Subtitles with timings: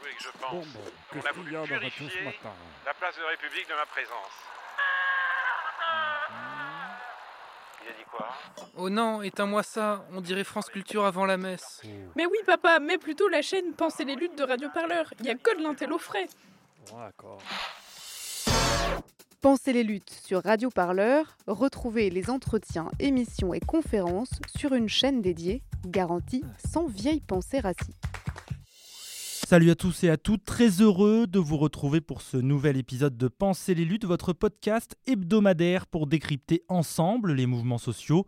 [0.00, 2.52] voulez que je pense Bon, bon, On a voulu la purifier ce matin
[2.84, 4.32] la place de République de ma présence.
[7.84, 8.28] Il a dit quoi?
[8.76, 11.82] Oh non, éteins-moi ça, on dirait France Culture avant la messe.
[12.16, 15.12] Mais oui, papa, mets plutôt la chaîne Pensez les luttes de Radio Parleur.
[15.20, 16.26] Il y a que de l'intello frais.
[16.92, 17.40] Oh, D'accord.
[19.40, 25.20] Pensez les luttes sur Radio Parleur, retrouvez les entretiens, émissions et conférences sur une chaîne
[25.20, 28.04] dédiée, garantie sans vieille pensée raciste.
[29.52, 33.18] Salut à tous et à toutes, très heureux de vous retrouver pour ce nouvel épisode
[33.18, 38.26] de Penser les luttes, votre podcast hebdomadaire pour décrypter ensemble les mouvements sociaux.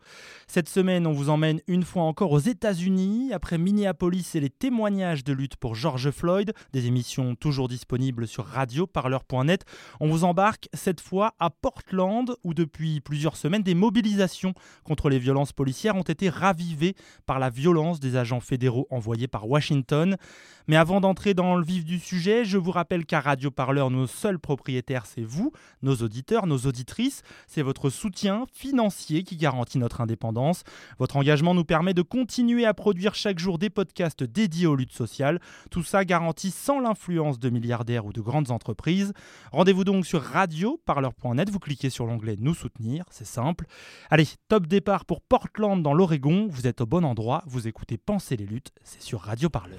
[0.49, 5.25] Cette semaine, on vous emmène une fois encore aux États-Unis, après Minneapolis et les témoignages
[5.25, 9.65] de lutte pour George Floyd, des émissions toujours disponibles sur radioparleur.net.
[10.01, 15.19] On vous embarque cette fois à Portland, où depuis plusieurs semaines, des mobilisations contre les
[15.19, 20.19] violences policières ont été ravivées par la violence des agents fédéraux envoyés par Washington.
[20.67, 24.09] Mais avant d'entrer dans le vif du sujet, je vous rappelle qu'à Radio Parleur, nos
[24.09, 27.23] seuls propriétaires, c'est vous, nos auditeurs, nos auditrices.
[27.47, 30.65] C'est votre soutien financier qui garantit notre indépendance.
[30.99, 34.93] Votre engagement nous permet de continuer à produire chaque jour des podcasts dédiés aux luttes
[34.93, 35.39] sociales.
[35.71, 39.13] Tout ça garanti sans l'influence de milliardaires ou de grandes entreprises.
[39.53, 41.49] Rendez-vous donc sur radioparleur.net.
[41.49, 43.67] Vous cliquez sur l'onglet Nous soutenir, c'est simple.
[44.11, 46.49] Allez, top départ pour Portland dans l'Oregon.
[46.51, 47.45] Vous êtes au bon endroit.
[47.47, 48.73] Vous écoutez Penser les luttes.
[48.83, 49.79] C'est sur Radio Parleur.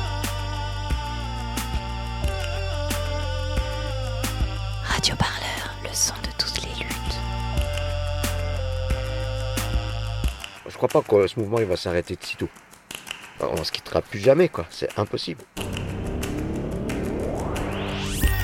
[5.01, 7.19] Radio Parleur, le son de toutes les luttes.
[10.69, 12.49] Je crois pas que ce mouvement il va s'arrêter de sitôt.
[13.39, 14.67] On se quittera plus jamais, quoi.
[14.69, 15.41] C'est impossible.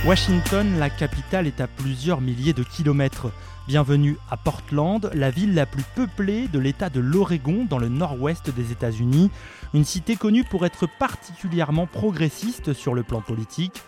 [0.04, 3.28] Washington, la capitale, est à plusieurs milliers de kilomètres.
[3.68, 8.50] Bienvenue à Portland, la ville la plus peuplée de l'État de l'Oregon dans le nord-ouest
[8.50, 9.30] des États-Unis.
[9.76, 13.84] Une cité connue pour être particulièrement progressiste sur le plan politique.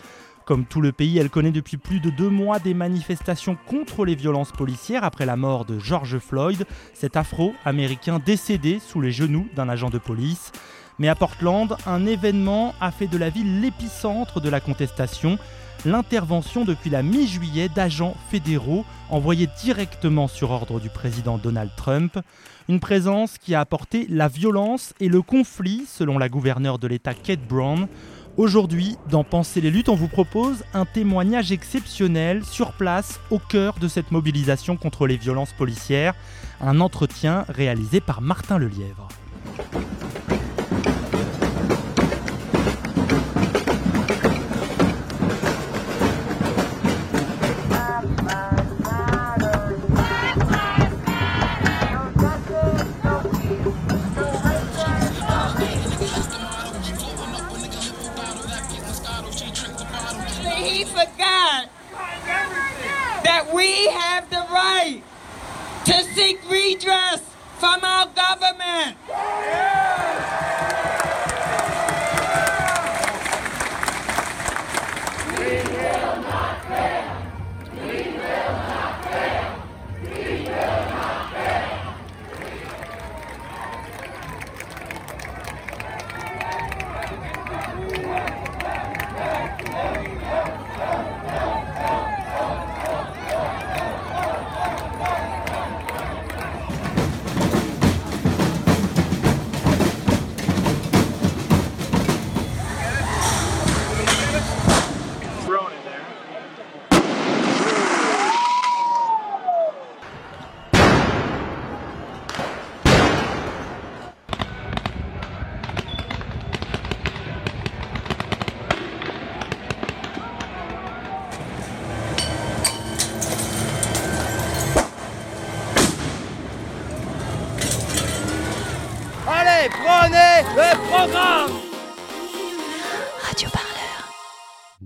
[0.49, 4.15] Comme tout le pays, elle connaît depuis plus de deux mois des manifestations contre les
[4.15, 6.65] violences policières après la mort de George Floyd,
[6.95, 10.51] cet afro-américain décédé sous les genoux d'un agent de police.
[10.97, 15.37] Mais à Portland, un événement a fait de la ville l'épicentre de la contestation
[15.85, 22.19] l'intervention depuis la mi-juillet d'agents fédéraux envoyés directement sur ordre du président Donald Trump.
[22.67, 27.13] Une présence qui a apporté la violence et le conflit, selon la gouverneure de l'État
[27.13, 27.87] Kate Brown.
[28.37, 33.75] Aujourd'hui, dans Penser les luttes, on vous propose un témoignage exceptionnel sur place au cœur
[33.79, 36.15] de cette mobilisation contre les violences policières.
[36.61, 39.07] Un entretien réalisé par Martin Lelièvre.
[64.69, 65.01] Right
[65.85, 67.21] to seek redress
[67.57, 68.97] from our government.
[69.11, 70.28] Allez,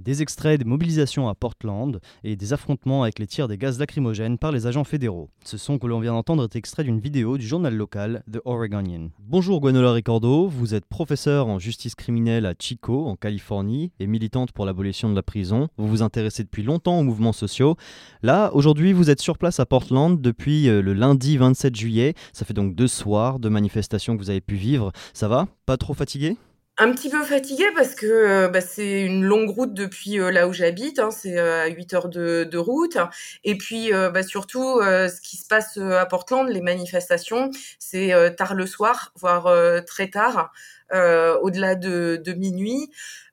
[0.04, 4.38] Des extraits des mobilisations à Portland et des affrontements avec les tirs des gaz lacrymogènes
[4.38, 5.30] par les agents fédéraux.
[5.46, 9.12] Ce son que l'on vient d'entendre est extrait d'une vidéo du journal local The Oregonian.
[9.20, 14.52] Bonjour Gwenola Ricordo, vous êtes professeur en justice criminelle à Chico, en Californie, et militante
[14.52, 15.70] pour l'abolition de la prison.
[15.78, 17.78] Vous vous intéressez depuis longtemps aux mouvements sociaux.
[18.24, 22.14] Là, aujourd'hui, vous êtes sur place à Portland depuis euh, le lundi 27 juillet.
[22.34, 24.92] Ça fait donc deux soirs de manifestations que vous avez pu vivre.
[25.14, 25.48] Ça va?
[25.66, 26.36] Pas trop fatigué?
[26.78, 30.48] Un petit peu fatigué parce que euh, bah, c'est une longue route depuis euh, là
[30.48, 32.98] où j'habite, hein, c'est à 8 heures de, route.
[33.44, 38.66] Et puis bah, surtout, ce qui se passe à Portland, les manifestations, c'est tard le
[38.66, 39.54] soir, voire
[39.86, 40.52] très tard,
[40.92, 42.90] au-delà de, de minuit.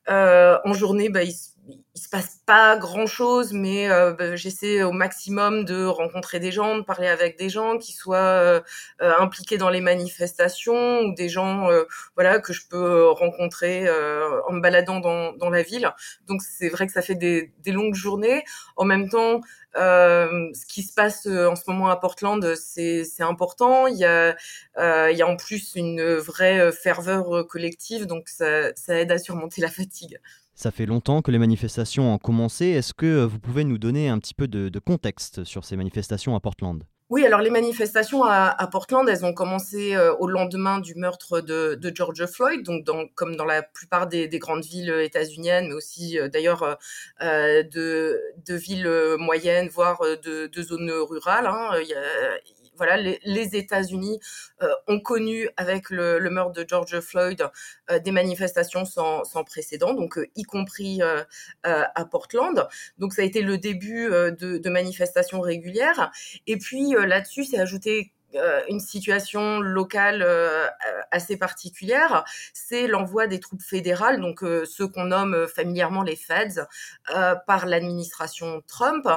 [0.09, 1.33] en journée, bah, il
[2.01, 6.51] il se passe pas grand chose, mais euh, bah, j'essaie au maximum de rencontrer des
[6.51, 8.61] gens, de parler avec des gens qui soient euh,
[9.03, 11.69] euh, impliqués dans les manifestations ou des gens,
[12.15, 13.87] voilà, que je peux rencontrer
[14.49, 15.93] en me baladant dans, la ville.
[16.27, 18.45] Donc c'est vrai que ça fait des, longues journées.
[18.77, 19.43] En même temps,
[19.75, 23.87] ce qui se passe en ce moment à Portland, c'est important.
[23.89, 24.37] Il y a,
[24.77, 30.19] en plus une vraie ferveur collective, donc ça aide à surmonter la fatigue.
[30.61, 32.67] Ça fait longtemps que les manifestations ont commencé.
[32.67, 36.37] Est-ce que euh, vous pouvez nous donner un petit peu de, contexte sur ces manifestations
[36.37, 36.85] à Portland?
[37.09, 41.93] Oui, alors les manifestations à, Portland, elles ont commencé euh, au lendemain du meurtre de,
[41.95, 42.85] George Floyd, donc
[43.15, 46.77] comme dans la plupart des, grandes villes états-uniennes, mais aussi euh, d'ailleurs
[47.23, 48.21] de,
[48.51, 51.47] villes moyennes, voire de, zones rurales.
[51.47, 51.71] Hein.
[51.81, 54.21] Il y a, voilà, les, États-Unis
[54.63, 57.47] euh, ont connu avec le, meurtre de George Floyd
[57.91, 61.03] euh, des manifestations sans, précédent, donc euh, y compris
[61.63, 62.67] à Portland.
[62.97, 66.11] Donc ça a été le début de, de manifestations régulières.
[66.47, 68.13] Et puis là-dessus, c'est ajouté
[68.69, 70.25] une situation locale
[71.11, 76.67] assez particulière, c'est l'envoi des troupes fédérales, donc ceux qu'on nomme familièrement les Feds,
[77.47, 79.09] par l'administration Trump,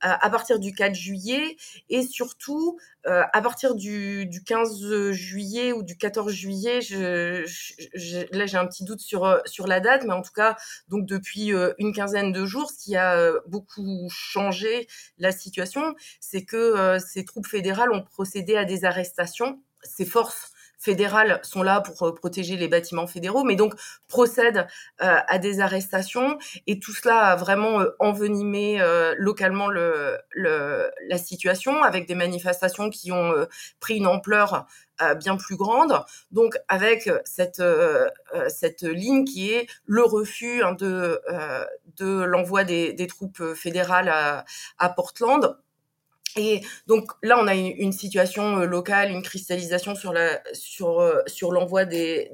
[0.00, 1.56] à partir du 4 juillet
[1.88, 6.80] et surtout à partir du, du, 15 juillet ou du 14 juillet.
[6.80, 7.44] Je,
[7.94, 10.56] je, là, j'ai un petit doute sur sur la date, mais en tout cas,
[10.88, 14.86] donc depuis une quinzaine de jours, ce qui a beaucoup changé
[15.18, 19.62] la situation, c'est que ces troupes fédérales ont procédé à des arrestations.
[19.82, 23.74] Ces forces fédérales sont là pour euh, protéger les bâtiments fédéraux, mais donc
[24.06, 24.66] procèdent
[25.02, 28.80] euh, à des arrestations et tout cela a vraiment euh, envenimé
[29.16, 33.34] localement le, la situation avec des manifestations qui ont
[33.80, 34.66] pris une ampleur
[35.18, 36.00] bien plus grande.
[36.30, 37.62] Donc avec cette
[38.48, 41.20] cette ligne qui est le refus hein, de
[41.96, 44.44] de l'envoi des, des, troupes fédérales à,
[44.78, 45.56] à Portland
[46.38, 50.12] et donc là, on a une, situation euh, locale, une cristallisation sur
[51.00, 52.30] euh, l'envoi des,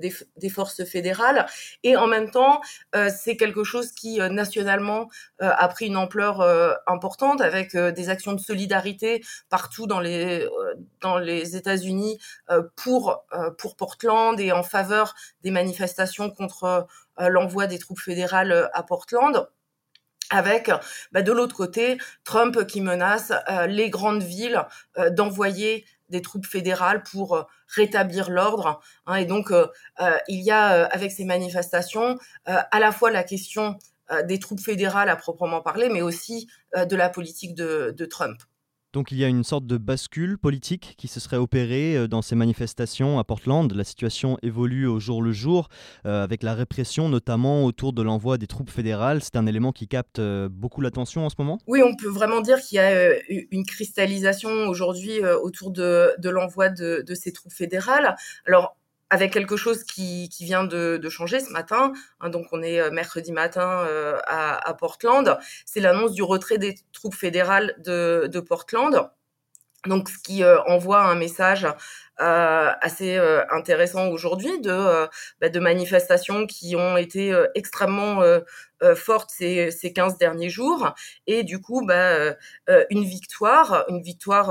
[0.51, 1.47] forces fédérales,
[1.83, 2.61] et en même temps,
[2.95, 5.09] euh, c'est quelque chose qui nationalement
[5.41, 6.41] a pris une ampleur
[6.87, 12.19] importante avec des actions de solidarité partout dans les États-Unis
[12.77, 13.25] pour
[13.77, 16.87] Portland et en faveur des manifestations contre
[17.19, 19.49] l'envoi des troupes fédérales à Portland
[20.35, 20.71] avec
[21.13, 24.63] bah, de l'autre côté Trump qui menace euh, les grandes villes
[24.99, 28.81] euh, d'envoyer des troupes fédérales pour euh, rétablir l'ordre.
[29.07, 29.17] Hein.
[29.17, 29.51] et donc,
[30.29, 33.77] il y a avec ces manifestations à la fois la question
[34.25, 36.47] des troupes fédérales à proprement parler, mais aussi
[36.77, 38.39] de la politique de Trump.
[38.95, 42.23] Donc il y a une sorte de bascule politique qui se serait opérée euh, dans
[42.23, 43.71] ces manifestations à Portland.
[43.75, 45.69] La situation évolue au jour le jour,
[46.07, 49.21] euh, avec la répression notamment autour de l'envoi des troupes fédérales.
[49.21, 52.41] C'est un élément qui capte euh, beaucoup l'attention en ce moment Oui, on peut vraiment
[52.41, 53.19] dire qu'il y a
[53.51, 58.15] une cristallisation aujourd'hui autour de, l'envoi de, de, ces troupes fédérales.
[58.47, 58.77] Alors
[59.11, 61.93] avec quelque chose qui, qui vient de, changer ce matin.
[62.21, 65.39] Hein, donc on est euh, mercredi matin euh, à, Portland.
[65.67, 69.11] C'est l'annonce du retrait des troupes fédérales de, de Portland.
[69.87, 71.67] Donc ce qui euh, envoie un message
[72.19, 75.07] assez euh, intéressant aujourd'hui de, euh,
[75.41, 78.23] bah, de manifestations qui ont été extrêmement
[78.97, 80.95] fortes ces, ces 15 derniers jours.
[81.27, 82.35] Et du coup bah,
[82.91, 84.51] une victoire une victoire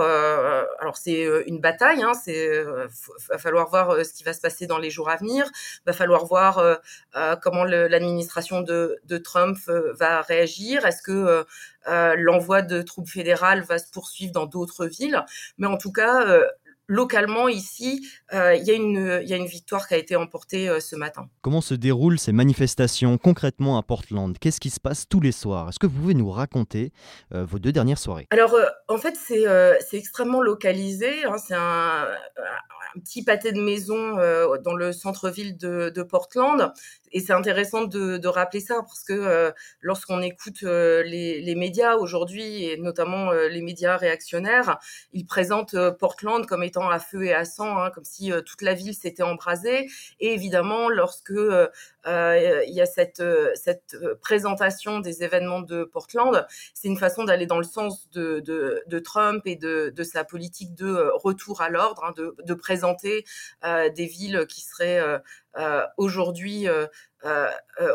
[0.79, 2.63] alors c'est une bataille hein, c'est
[3.29, 5.49] va falloir voir ce qui va se passer dans les jours à venir.
[5.85, 6.79] Va falloir voir
[7.41, 10.85] comment l'administration de, de Trump va réagir.
[10.85, 11.45] Est-ce que
[12.15, 15.23] l'envoi de troupes fédérales va se poursuivre dans d'autres villes?
[15.57, 16.25] Mais en tout cas
[16.87, 20.95] localement ici, euh, il y, y, a une victoire qui a été emportée euh, ce
[20.95, 21.29] matin.
[21.41, 24.37] Comment se déroulent ces manifestations concrètement à Portland?
[24.39, 25.69] Qu'est-ce qui se passe tous les soirs?
[25.69, 26.91] Est-ce que vous pouvez nous raconter
[27.33, 28.27] euh, vos deux dernières soirées?
[28.31, 28.55] Alors,
[28.87, 31.25] en fait, c'est extrêmement localisé.
[31.25, 32.07] Hein, c'est un,
[32.99, 34.15] petit pâté de maison
[34.63, 36.73] dans le centre-ville de, Portland.
[37.11, 42.77] Et c'est intéressant de, rappeler ça parce que lorsqu'on écoute les, les, médias aujourd'hui, et
[42.77, 44.79] notamment les médias réactionnaires,
[45.13, 48.73] ils présentent Portland comme étant à feu et à sang, hein, comme si toute la
[48.73, 49.87] ville s'était embrasée.
[50.19, 51.33] Et évidemment, lorsque
[52.05, 53.23] il y a cette,
[54.21, 59.55] présentation des événements de Portland, c'est une façon d'aller dans le sens de, Trump et
[59.55, 62.53] de, de, sa politique de retour à l'ordre, hein, de, de,
[63.63, 65.19] euh, des villes qui seraient euh,
[65.97, 66.67] aujourd'hui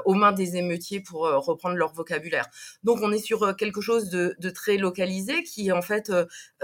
[0.05, 2.47] aux mains des émeutiers pour reprendre leur vocabulaire.
[2.83, 6.11] Donc on est sur quelque chose de, de très localisé qui en fait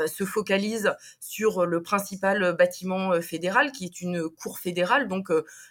[0.06, 5.28] se focalise sur le principal bâtiment fédéral qui est une cour fédérale, donc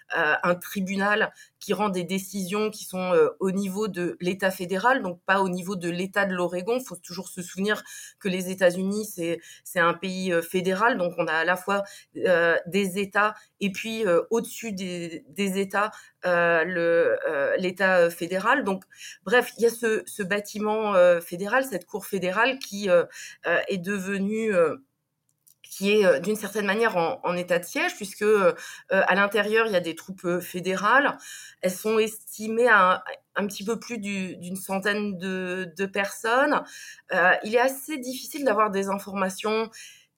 [0.10, 5.42] un tribunal qui rend des décisions qui sont au niveau de l'État fédéral, donc pas
[5.42, 6.78] au niveau de l'État de l'Oregon.
[6.80, 7.84] Il faut toujours se souvenir
[8.20, 13.00] que les États-Unis, c'est, c'est un pays fédéral, donc on a à la fois des
[13.00, 15.92] États et puis au-dessus des, des États,
[16.24, 17.18] le,
[17.58, 18.64] l'État fédéral.
[18.64, 18.84] Donc,
[19.26, 22.90] bref, il y a ce, bâtiment fédéral, cette cour fédérale qui
[23.46, 24.54] est devenue
[25.76, 28.54] qui est d'une certaine manière en, état de siège, puisque euh,
[28.90, 31.18] à l'intérieur, il y a des troupes fédérales.
[31.62, 33.04] Elles sont estimées à
[33.36, 36.62] un, petit peu plus d'une centaine de, personnes.
[37.12, 39.72] Euh, il est assez difficile d'avoir des informations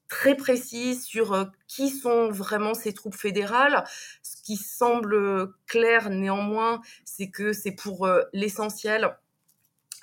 [0.07, 3.83] très précises sur qui sont vraiment ces troupes fédérales.
[4.21, 9.15] Ce qui semble clair néanmoins, c'est que c'est pour l'essentiel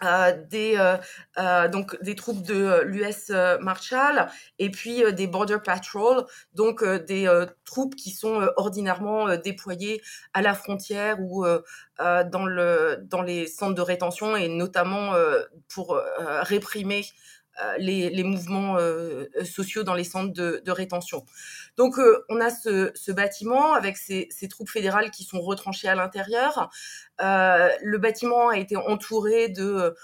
[0.02, 0.96] euh, des euh,
[1.38, 3.30] euh, donc des troupes de l'US
[3.60, 4.28] Marshall
[4.58, 7.28] et puis des Border Patrol, donc des
[7.64, 10.02] troupes qui sont ordinairement déployées
[10.34, 11.44] à la frontière ou
[11.98, 15.12] dans le dans les centres de rétention et notamment
[15.68, 16.00] pour
[16.42, 17.41] réprimer euh,
[17.78, 21.24] les, les, mouvements euh, euh, sociaux dans les centres de, rétention.
[21.76, 21.94] Donc
[22.28, 26.70] on a ce, bâtiment avec ces, troupes fédérales qui sont retranchées à l'intérieur.
[27.18, 29.94] le bâtiment a été entouré de,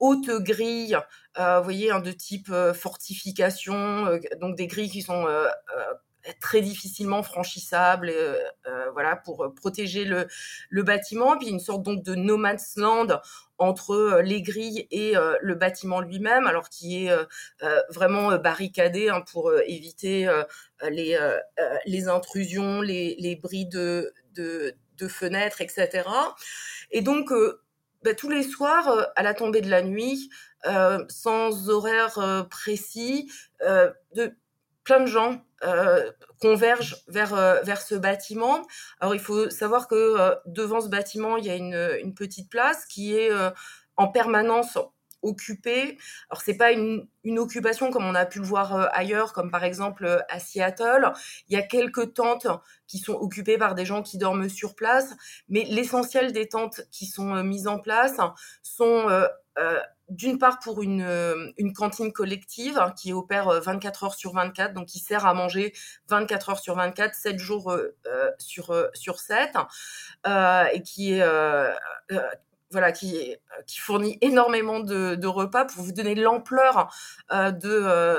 [0.00, 0.98] hautes grilles,
[1.36, 5.26] vous voyez, hein, de type fortification, donc des grilles qui sont
[6.40, 10.26] très difficilement franchissables, euh, voilà, pour protéger le,
[10.70, 11.36] le bâtiment.
[11.36, 13.20] Puis une sorte donc de no man's land
[13.62, 17.24] entre euh, les grilles et euh, le bâtiment lui-même, alors qui est euh,
[17.90, 20.28] vraiment barricadé hein, pour éviter
[20.90, 21.16] les,
[21.86, 24.74] les intrusions, les, les bris de, de,
[25.08, 26.08] fenêtres, etc.
[26.92, 27.32] Et donc,
[28.04, 30.30] bah, tous les soirs, à la tombée de la nuit,
[31.08, 33.28] sans horaire précis,
[33.60, 34.36] de,
[34.84, 38.66] plein de gens euh, convergent vers, euh, vers ce bâtiment.
[39.00, 42.50] Alors il faut savoir que euh, devant ce bâtiment, il y a une, une petite
[42.50, 43.30] place qui est
[43.96, 44.76] en permanence
[45.22, 45.98] occupée.
[46.30, 49.62] Alors c'est pas une, une, occupation comme on a pu le voir ailleurs, comme par
[49.62, 51.12] exemple à Seattle.
[51.48, 52.48] Il y a quelques tentes
[52.88, 55.14] qui sont occupées par des gens qui dorment sur place,
[55.48, 58.16] mais l'essentiel des tentes qui sont mises en place
[58.64, 59.06] sont
[60.12, 64.74] d'une part pour une, euh, cantine collective hein, qui opère 24 euh, heures sur 24,
[64.74, 65.72] donc qui sert à manger
[66.08, 67.96] 24 heures sur 24, 7 jours euh,
[68.38, 69.56] sur, sur 7,
[70.72, 71.20] et qui
[72.70, 73.36] voilà, qui,
[73.78, 76.90] fournit énormément de, repas pour vous donner l'ampleur
[77.30, 78.18] de,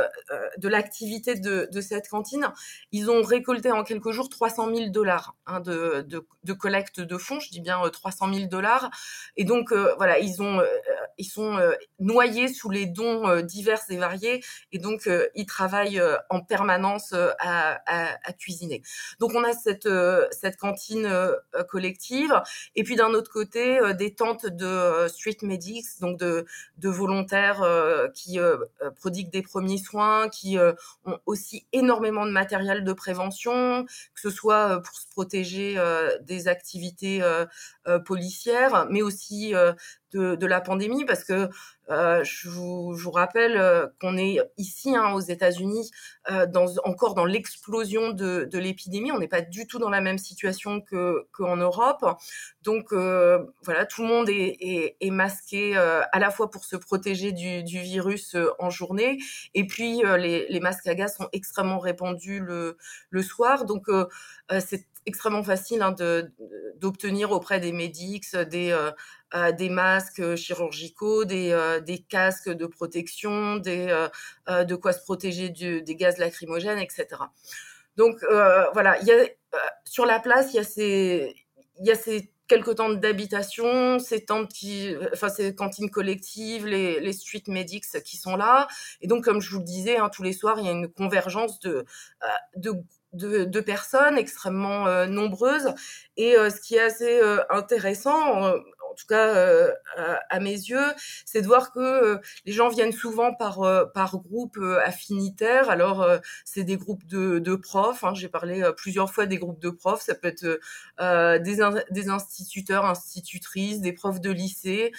[0.58, 2.52] de l'activité de, de, cette cantine.
[2.92, 7.40] Ils ont récolté en quelques jours 300 000 dollars hein, de, de, collecte de fonds,
[7.40, 8.92] je dis bien 300 000 dollars.
[9.38, 10.62] Et donc, voilà, ils, ont,
[11.18, 11.58] ils sont
[12.00, 14.44] noyés sous les dons divers et variés.
[14.72, 18.82] Et donc, ils travaillent en permanence à, à, à, cuisiner.
[19.20, 19.90] Donc, on a cette,
[20.32, 21.10] cette cantine
[21.70, 22.42] collective.
[22.76, 26.46] Et puis, d'un autre côté, des tentes de euh, street medics, donc de,
[26.78, 28.58] de volontaires euh, qui euh,
[28.98, 30.58] prodiguent des premiers soins, qui
[31.06, 35.78] ont aussi énormément de matériel de prévention, que ce soit pour se protéger
[36.22, 37.22] des activités
[38.06, 39.54] policières, mais aussi
[40.14, 41.50] de, la pandémie, parce que
[41.90, 45.92] euh, je, vous, rappelle euh, qu'on est ici hein, aux États-Unis
[46.32, 46.48] euh,
[46.86, 49.12] encore dans l'explosion de, l'épidémie.
[49.12, 52.06] On n'est pas du tout dans la même situation que qu'en Europe.
[52.62, 58.36] Donc voilà, tout le monde est, masqué à la fois pour se protéger du, virus
[58.60, 59.18] en journée,
[59.54, 62.78] et puis les, les, masques à gaz sont extrêmement répandus le,
[63.10, 63.66] le soir.
[63.66, 63.88] Donc
[64.60, 65.96] c'est extrêmement facile hein,
[66.78, 68.74] d'obtenir auprès des médics des
[69.36, 73.88] euh, des masques chirurgicaux, des, euh, des, casques de protection, des,
[74.48, 77.08] euh, de quoi se protéger des gaz lacrymogènes, etc.
[77.98, 78.24] Donc
[78.74, 79.26] voilà, il y a,
[79.86, 81.36] sur la place, il y a ces,
[81.80, 84.24] y a ces quelques tentes d'habitation, ces
[85.14, 88.68] enfin ces cantines collectives, les, les street medics qui sont là.
[89.02, 90.92] Et donc, comme je vous le disais, hein, tous les soirs, il y a une
[90.92, 91.86] convergence de
[93.14, 95.74] de, de, personnes extrêmement nombreuses.
[96.18, 98.54] Et ce qui est assez intéressant,
[98.94, 99.72] en tout cas euh,
[100.30, 100.94] à, mes yeux,
[101.26, 105.72] c'est de voir que euh, les gens viennent souvent par euh, par groupe affinitaire.
[105.72, 106.08] Alors
[106.46, 108.04] c'est des groupes de, de profs.
[108.04, 110.04] Hein, J'ai parlé plusieurs fois des groupes de profs.
[110.04, 110.60] Ça peut être
[111.00, 111.58] des,
[111.90, 114.92] des instituteurs, institutrices, des profs de lycée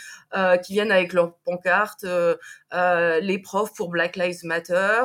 [0.64, 2.04] qui viennent avec leurs pancartes,
[2.72, 5.04] les profs pour Black Lives Matter,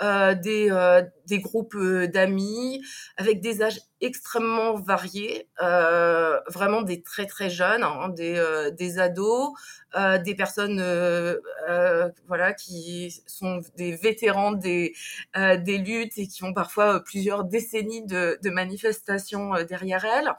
[0.00, 0.70] des
[1.26, 1.76] des groupes
[2.12, 2.82] d'amis
[3.16, 8.98] avec des âges extrêmement variés, euh, vraiment des très très jeunes, hein, des, euh, des
[8.98, 9.52] ados,
[9.96, 11.36] euh, des personnes euh,
[11.68, 14.94] euh, voilà qui sont des vétérans des
[15.34, 20.32] des luttes et qui ont parfois plusieurs décennies de, de manifestations derrière elles.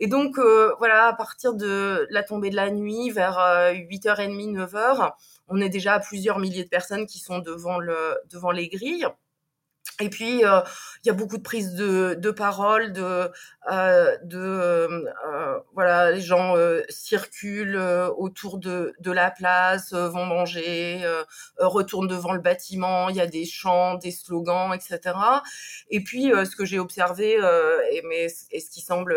[0.00, 0.38] Et donc
[0.78, 3.38] voilà, à partir de la tombée de la nuit, vers
[3.72, 5.12] 8h30, 9h,
[5.48, 9.06] on est déjà à plusieurs milliers de personnes qui sont devant le devant les grilles.
[10.00, 10.60] Et puis, euh,
[11.04, 13.30] il y a beaucoup de prises de, de parole, de,
[13.70, 16.56] euh, de euh, voilà, les gens
[16.88, 17.76] circulent
[18.16, 21.04] autour de, de la place, vont manger,
[21.58, 23.08] retournent devant le bâtiment.
[23.08, 25.16] Il y a des chants, des slogans, etc.
[25.90, 27.38] Et puis, ce que j'ai observé,
[27.92, 29.14] et, mais, et ce qui semble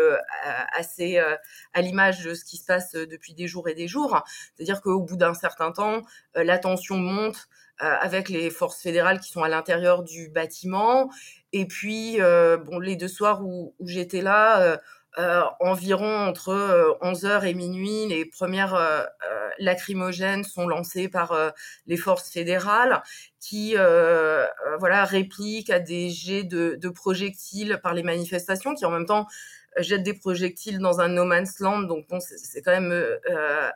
[0.76, 4.22] assez à l'image de ce qui se passe depuis des jours et des jours,
[4.54, 6.02] c'est-à-dire qu'au bout d'un certain temps,
[6.34, 7.48] la tension monte.
[7.80, 11.10] Euh, avec les forces fédérales qui sont à l'intérieur du bâtiment.
[11.52, 14.76] Et puis, euh, bon, les deux soirs où, où j'étais là, euh,
[15.20, 19.04] euh environ entre 11h et minuit, les premières euh,
[19.60, 21.52] lacrymogènes sont lancées par
[21.86, 23.02] les forces fédérales
[23.40, 23.74] qui
[24.78, 29.26] voilà répliquent à des jets de, de, projectiles par les manifestations qui en même temps
[29.78, 32.92] jettent des projectiles dans un no man's land donc bon c'est quand même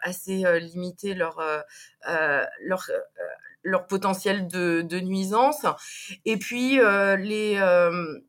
[0.02, 1.40] assez limité leur
[2.60, 2.90] leur
[3.62, 5.66] leur potentiel de, de nuisance.
[6.24, 8.20] Et puis euh, les euh, euh,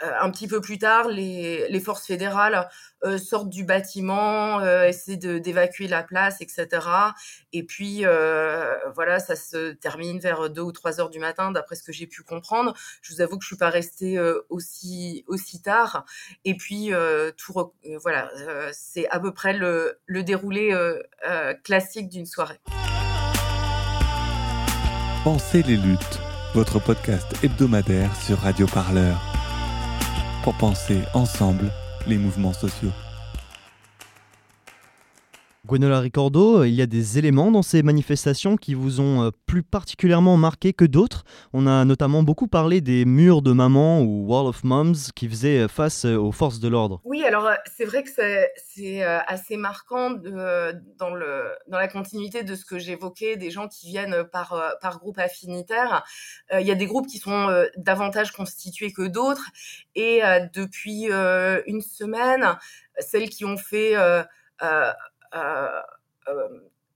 [0.00, 2.68] un petit peu plus tard, les, forces fédérales
[3.04, 6.68] euh, sortent du bâtiment, euh, essaient d'évacuer la place, etc.
[7.52, 8.04] Et puis
[8.94, 12.06] voilà, ça se termine vers 2 ou 3 heures du matin, d'après ce que j'ai
[12.06, 12.74] pu comprendre.
[13.02, 16.04] Je vous avoue que je suis pas restée aussi aussi tard.
[16.44, 16.90] Et puis
[17.36, 18.30] tout, voilà,
[18.72, 20.74] c'est à peu près le, le déroulé
[21.64, 22.58] classique d'une soirée.
[25.24, 26.20] Pensez les luttes,
[26.54, 29.37] votre podcast hebdomadaire sur Radio Parleur.
[30.42, 31.70] Pour penser ensemble
[32.06, 32.92] les mouvements sociaux.
[35.68, 39.62] Gwenola Ricordo, il y a des éléments dans ces manifestations qui vous ont euh, plus
[39.62, 41.24] particulièrement marqué que d'autres.
[41.52, 45.68] On a notamment beaucoup parlé des murs de maman ou Wall of Moms qui faisaient
[45.68, 47.02] face euh, aux forces de l'ordre.
[47.04, 52.54] Oui, alors euh, c'est vrai que c'est assez marquant dans, le, dans la continuité de
[52.54, 56.02] ce que j'évoquais, des gens qui viennent par, par groupe affinitaire.
[56.52, 59.50] Il y a des groupes qui sont davantage constitués que d'autres.
[59.94, 60.22] Et
[60.54, 61.08] depuis
[61.66, 62.56] une semaine,
[63.00, 63.96] celles qui ont fait...
[63.96, 64.22] Euh,
[64.62, 64.92] euh,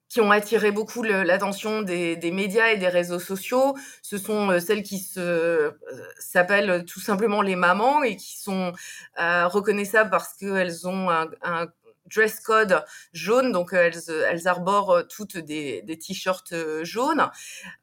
[0.08, 3.74] qui ont attiré beaucoup l'attention des, des, médias et des réseaux sociaux.
[4.02, 5.72] Ce sont euh, celles qui se
[6.18, 8.72] s'appellent tout simplement les mamans et qui sont
[9.16, 11.66] reconnaissables parce qu'elles ont un, un,
[12.14, 13.98] dress code jaune, donc elles,
[14.28, 17.30] elles arborent toutes des, des t-shirts jaunes.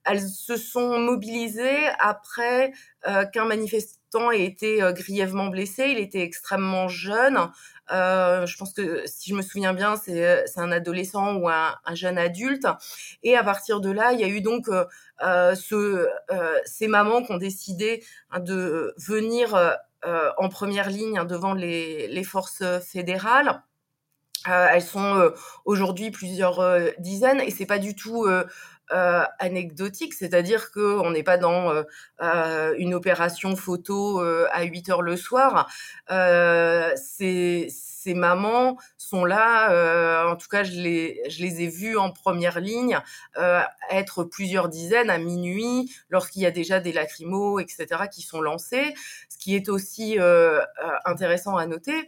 [0.06, 2.74] Elles se sont mobilisées après
[3.32, 5.86] qu'un manifestant ait été grièvement blessé.
[5.89, 7.50] Il était extrêmement jeune.
[7.92, 11.76] Euh, je pense que si je me souviens bien, c'est euh, un adolescent ou un,
[11.86, 12.68] un, jeune adulte.
[13.24, 14.86] Et à partir de là, il y a eu donc euh,
[15.24, 21.18] euh ce, euh, ces mamans qui ont décidé hein, de venir euh, en première ligne
[21.18, 23.63] hein, devant les, les, forces fédérales.
[24.45, 25.32] Elles sont
[25.65, 26.62] aujourd'hui plusieurs
[26.99, 28.25] dizaines et c'est pas du tout
[28.91, 31.84] euh, anecdotique, c'est-à-dire qu'on n'est pas dans euh,
[32.23, 35.69] euh, une opération photo à 8 heures le soir.
[38.02, 43.00] Ces mamans sont là, euh, en tout cas je les, ai vues en première ligne,
[43.38, 48.04] euh, être plusieurs dizaines à minuit lorsqu'il y a déjà des lacrymos, etc.
[48.12, 48.94] qui sont lancés.
[49.28, 50.62] Ce qui est aussi euh,
[51.06, 52.08] intéressant à noter,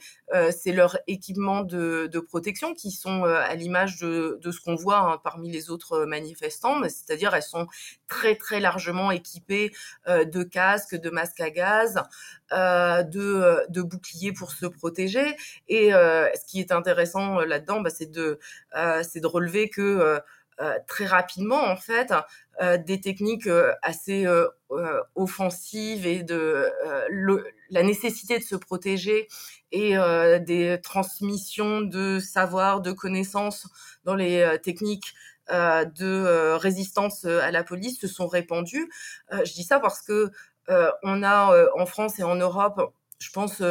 [0.51, 5.51] c'est leur équipement de, protection qui sont à l'image de, ce qu'on voit hein, parmi
[5.51, 7.67] les autres manifestants, c'est-à-dire elles sont
[8.07, 9.73] très très largement équipées
[10.07, 12.01] de casques, de masques à gaz,
[12.51, 15.35] de, de boucliers pour se protéger.
[15.67, 18.39] Et euh, ce qui est intéressant là-dedans, bah, c'est de,
[19.03, 20.19] c'est de relever que
[20.87, 22.13] très rapidement, en fait,
[22.85, 23.49] des techniques
[23.81, 24.27] assez
[25.15, 26.69] offensives et de
[27.69, 29.27] la nécessité de se protéger
[29.71, 29.95] et
[30.45, 33.67] des transmissions de savoir, de connaissances
[34.03, 35.13] dans les techniques
[35.49, 38.87] de résistance à la police se sont répandues.
[39.31, 40.29] je dis ça parce que
[40.67, 43.61] on a en France et en Europe je pense,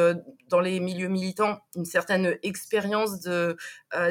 [0.49, 3.57] dans les milieux militants, une certaine expérience de,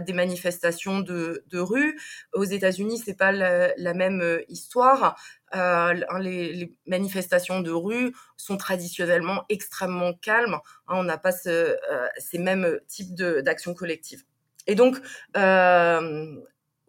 [0.02, 1.98] des manifestations de, rue.
[2.34, 5.18] Aux États-Unis, c'est pas la, même histoire.
[5.54, 10.60] les, manifestations de rue sont traditionnellement extrêmement calmes.
[10.88, 14.24] Hein, on n'a pas ces mêmes types d'actions collectives.
[14.68, 14.98] Et donc,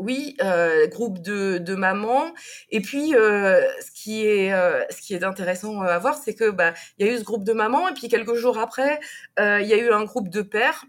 [0.00, 2.32] oui, euh, groupe de, de mamans.
[2.70, 6.50] Et puis, euh, ce qui est euh, ce qui est intéressant à voir, c'est que
[6.50, 8.98] bah il y a eu ce groupe de mamans et puis quelques jours après,
[9.38, 10.84] il y a eu un groupe de pères.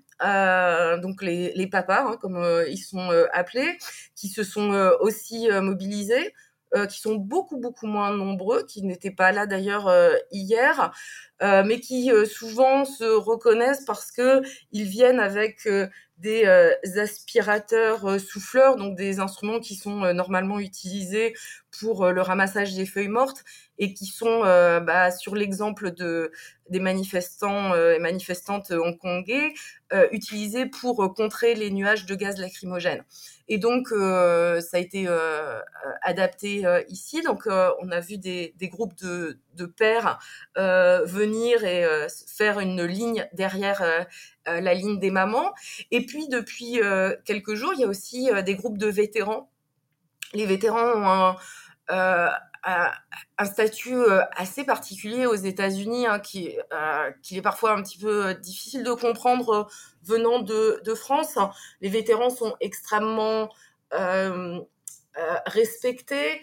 [1.02, 3.78] donc les, les papas, hein, comme ils sont appelés,
[4.15, 4.71] qui se sont
[5.02, 6.34] aussi mobilisés,
[6.89, 9.91] qui sont beaucoup beaucoup moins nombreux, qui n'étaient pas là d'ailleurs
[10.31, 10.91] hier,
[11.41, 15.67] mais qui souvent se reconnaissent parce que ils viennent avec
[16.21, 21.34] des euh, aspirateurs euh, souffleurs, donc des instruments qui sont euh, normalement utilisés
[21.79, 23.43] pour le ramassage des feuilles mortes
[23.79, 26.31] et qui sont bah, sur l'exemple de
[26.69, 29.53] des manifestants et manifestantes hongkongais
[30.12, 33.05] utilisés pour contrer les nuages de gaz lacrymogène.
[33.53, 35.07] Et donc ça a été
[36.01, 37.21] adapté ici.
[37.21, 40.19] Donc on a vu des, groupes de, de pères
[40.55, 41.85] venir et
[42.27, 43.83] faire une ligne derrière
[44.47, 45.53] euh, la ligne des mamans.
[45.91, 49.51] Et puis depuis euh, quelques jours, il y a aussi euh, des groupes de vétérans.
[50.33, 51.35] Les vétérans ont
[51.89, 53.99] un, statut
[54.35, 56.55] assez particulier aux États-Unis hein, qui,
[57.21, 59.67] qui est parfois un petit peu difficile de comprendre
[60.03, 61.37] venant de, France.
[61.81, 63.49] Les vétérans sont extrêmement
[65.45, 66.41] respectés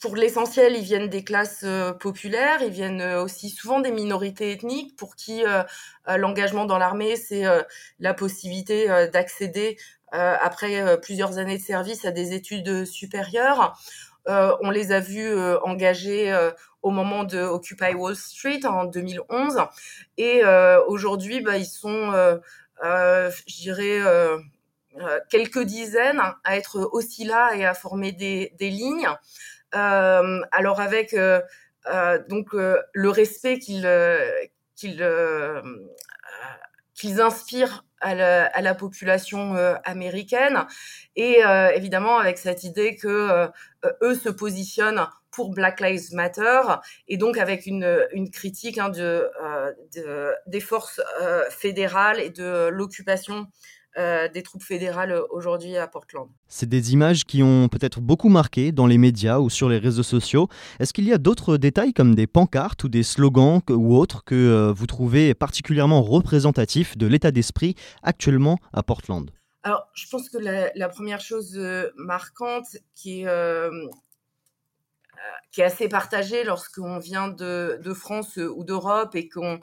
[0.00, 4.52] pour l'essentiel, ils viennent des classes euh, populaires, ils viennent euh, aussi souvent des minorités
[4.52, 5.62] ethniques pour qui euh,
[6.16, 7.44] l'engagement dans l'armée, c'est
[7.98, 9.76] la possibilité d'accéder
[10.10, 13.78] après plusieurs années de service à des études supérieures.
[14.26, 16.32] on les a vus engagés
[16.82, 19.58] au moment de Occupy Wall Street en 2011
[20.16, 20.42] et
[20.88, 22.12] aujourd'hui, bah, ils sont,
[22.82, 24.00] je dirais,
[25.28, 29.08] quelques dizaines à être aussi là et à former des, lignes.
[29.74, 31.40] Euh, alors avec euh,
[31.86, 33.88] euh, donc le respect qu'ils
[34.74, 35.04] qu'ils
[36.94, 40.66] qu'ils inspirent à la, à la population américaine.
[41.16, 41.40] Et
[41.74, 43.48] évidemment avec cette idée que
[44.02, 46.60] eux se positionnent pour Black Lives Matter.
[47.08, 49.30] Et donc avec une, une critique hein, de,
[49.94, 51.00] de, des forces
[51.50, 53.46] fédérales et de l'occupation
[53.98, 56.28] euh, des troupes fédérales euh, aujourd'hui à Portland.
[56.46, 60.04] C'est des images qui ont peut-être beaucoup marqué dans les médias ou sur les réseaux
[60.04, 60.48] sociaux.
[60.78, 64.36] Est-ce qu'il y a d'autres détails comme des pancartes ou des slogans ou autres que
[64.36, 67.74] euh, vous trouvez particulièrement représentatifs de l'état d'esprit
[68.04, 69.28] actuellement à Portland?
[69.64, 71.60] Alors, je pense que la, première chose
[71.96, 73.70] marquante qui est
[75.52, 79.60] qui est assez partagée lorsqu'on vient de, de France ou d'Europe et qu'on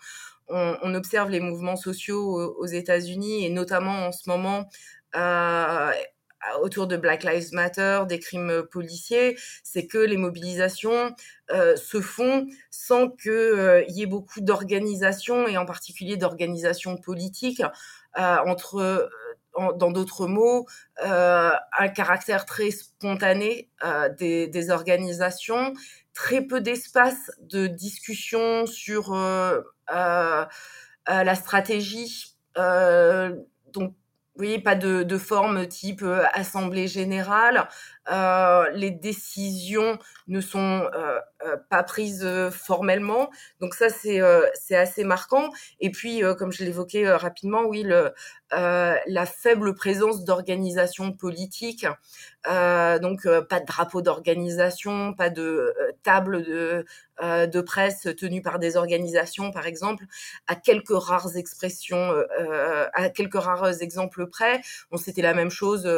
[0.49, 4.69] on, observe les mouvements sociaux aux, États-Unis et notamment en ce moment
[5.15, 5.91] euh,
[6.61, 11.13] autour de Black Lives Matter, des crimes policiers, c'est que les mobilisations
[11.51, 17.63] euh, se font sans qu'il euh, y ait beaucoup d'organisations et en particulier d'organisations politiques
[18.15, 19.09] entre
[19.75, 20.65] dans d'autres mots,
[20.99, 23.69] un caractère très spontané
[24.17, 25.73] des, des, organisations,
[26.17, 32.35] très peu d'espace de discussion sur euh, euh, la stratégie.
[32.57, 33.35] Euh,
[33.73, 37.67] donc, vous voyez, pas de, de forme type assemblée générale.
[38.11, 41.19] Euh, les décisions ne sont euh,
[41.69, 43.29] pas prises formellement.
[43.59, 45.49] Donc ça, c'est assez marquant.
[45.79, 47.85] Et puis, comme je l'évoquais rapidement, oui,
[48.51, 51.85] la faible présence d'organisations politiques.
[52.45, 56.85] donc, pas de drapeau d'organisation, pas de table de
[57.21, 60.05] euh, presse tenue par des organisations, par exemple,
[60.47, 64.61] à quelques rares expressions, euh, euh, à quelques rares exemples près.
[64.91, 65.89] Bon, c'était la même chose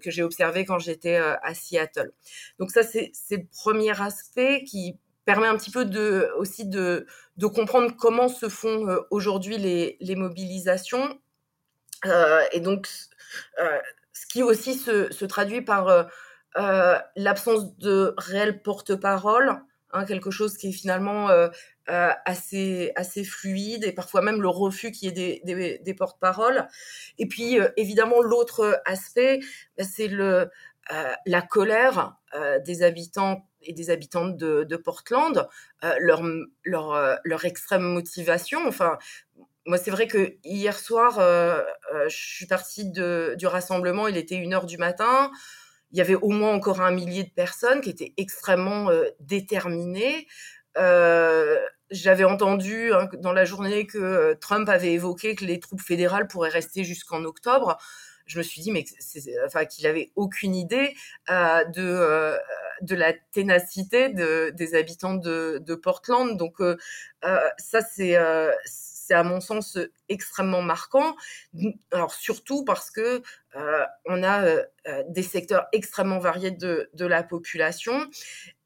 [0.00, 2.12] que j'ai observé quand j'étais à Seattle.
[2.58, 7.06] Donc ça, c'est le premier aspect qui permet un petit peu de, aussi de,
[7.54, 11.18] comprendre comment se font aujourd'hui les, mobilisations.
[12.52, 12.88] et donc,
[14.12, 16.08] ce qui aussi se, traduit par
[17.16, 19.60] l'absence de réel porte-parole
[19.96, 21.48] Hein, quelque chose qui est finalement euh,
[21.88, 26.66] euh, assez assez fluide et parfois même le refus qui est des, des, des porte-paroles.
[27.18, 29.40] Et puis euh, évidemment l'autre aspect,
[29.78, 30.50] bah, c'est le
[31.26, 32.16] la colère
[32.64, 35.48] des habitants et des habitantes de, Portland,
[35.98, 36.22] leur
[37.24, 38.66] leur extrême motivation.
[38.66, 38.98] Enfin,
[39.66, 41.62] moi, c'est vrai que hier soir, euh,
[42.08, 45.30] je suis partie du rassemblement, il était une heure du matin
[45.92, 50.26] il y avait au moins encore un millier de personnes qui étaient extrêmement euh, déterminées.
[51.90, 56.50] j'avais entendu hein, dans la journée que Trump avait évoqué que les troupes fédérales pourraient
[56.50, 57.78] rester jusqu'en octobre
[58.26, 58.84] je me suis dit mais
[59.46, 60.94] enfin qu'il avait aucune idée
[61.30, 62.36] euh, de euh,
[62.82, 66.36] de la ténacité de, des habitants de, Portland.
[66.36, 66.76] Donc euh
[67.58, 68.16] ça c'est
[69.06, 71.16] c'est à mon sens extrêmement marquant.
[71.92, 73.22] Alors surtout parce que
[73.54, 74.62] euh, on a euh,
[75.08, 78.04] des secteurs extrêmement variés de, la population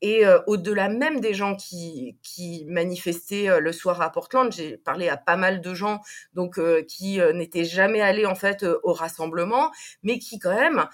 [0.00, 5.08] et euh, au-delà même des gens qui, qui manifestaient le soir à Portland, j'ai parlé
[5.08, 6.00] à pas mal de gens
[6.32, 9.70] donc qui n'étaient jamais allés en fait au rassemblement,
[10.02, 10.86] mais qui quand même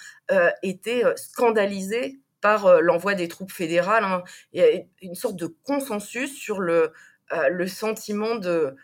[0.63, 4.05] étaient scandalisés par l'envoi des troupes fédérales.
[4.05, 4.25] Hein.
[4.53, 6.93] Il y a une sorte de consensus sur le
[7.51, 8.75] le sentiment de euh,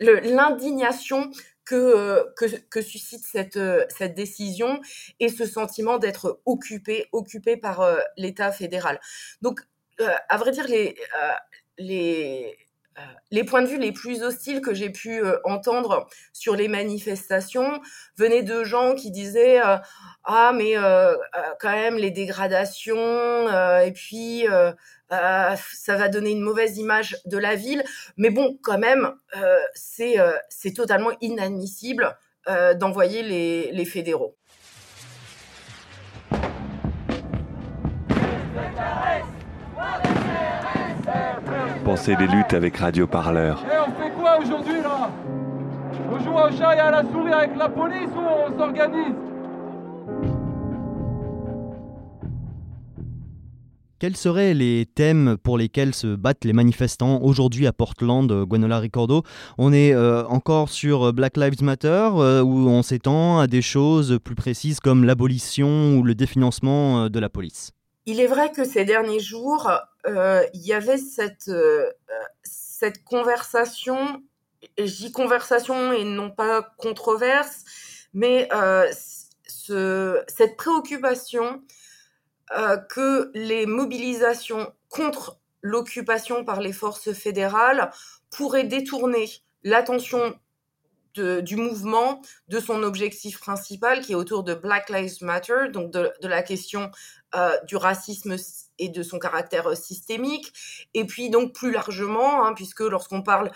[0.00, 1.30] l'indignation
[1.64, 4.80] que, euh, que, que, suscite cette, euh, cette décision
[5.20, 7.84] et ce sentiment d'être occupé, occupé par
[8.16, 9.00] l'État fédéral.
[9.40, 9.60] Donc,
[10.28, 10.96] à vrai dire, les,
[11.78, 12.56] les,
[13.30, 17.80] les points de vue les plus hostiles que j'ai pu entendre sur les manifestations
[18.18, 19.60] venaient de gens qui disaient
[20.24, 20.74] ah mais
[21.60, 23.48] quand même les dégradations
[23.80, 24.46] et puis
[25.12, 27.82] euh, ça va donner une mauvaise image de la ville.
[28.16, 32.16] Mais bon, quand même, euh, c'est euh, c'est totalement inadmissible
[32.80, 34.36] d'envoyer les, les fédéraux.
[41.90, 43.64] Pensez les luttes avec Radio Parleur.
[43.64, 45.10] Et eh, on fait quoi aujourd'hui là?
[46.08, 49.16] On joue au chat et à la souris avec la police ou on s'organise?
[53.98, 58.78] Quels seraient les thèmes pour lesquels se battent les manifestants aujourd'hui à Portland, euh, Gwenola
[58.78, 59.24] Ricordo?
[59.58, 64.20] On est euh, encore sur Black Lives Matter euh, où on s'étend à des choses
[64.22, 67.72] plus précises comme l'abolition ou le définancement de la police.
[68.06, 69.68] Il est vrai que ces derniers jours,
[70.06, 71.50] il y avait cette,
[72.42, 74.22] cette conversation,
[74.78, 77.64] j'y conversation et non pas controverse,
[78.14, 78.48] mais
[79.46, 81.62] ce, cette préoccupation
[82.56, 87.92] euh, que les mobilisations contre l'occupation par les forces fédérales
[88.30, 89.30] pourraient détourner
[89.62, 90.36] l'attention
[91.14, 96.12] du mouvement de son objectif principal qui est autour de Black Lives Matter, donc de,
[96.22, 96.90] la question
[97.34, 98.36] euh, du racisme
[98.78, 100.52] et de son caractère euh, systémique.
[100.94, 103.50] Et puis donc plus largement, hein, puisque lorsqu'on parle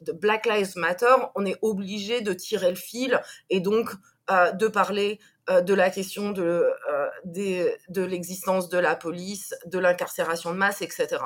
[0.00, 3.90] de Black Lives Matter, on est obligé de tirer le fil et donc
[4.30, 5.18] de parler
[5.50, 10.82] euh, de la question de, euh, de l'existence de la police, de l'incarcération de masse,
[10.82, 11.18] etc.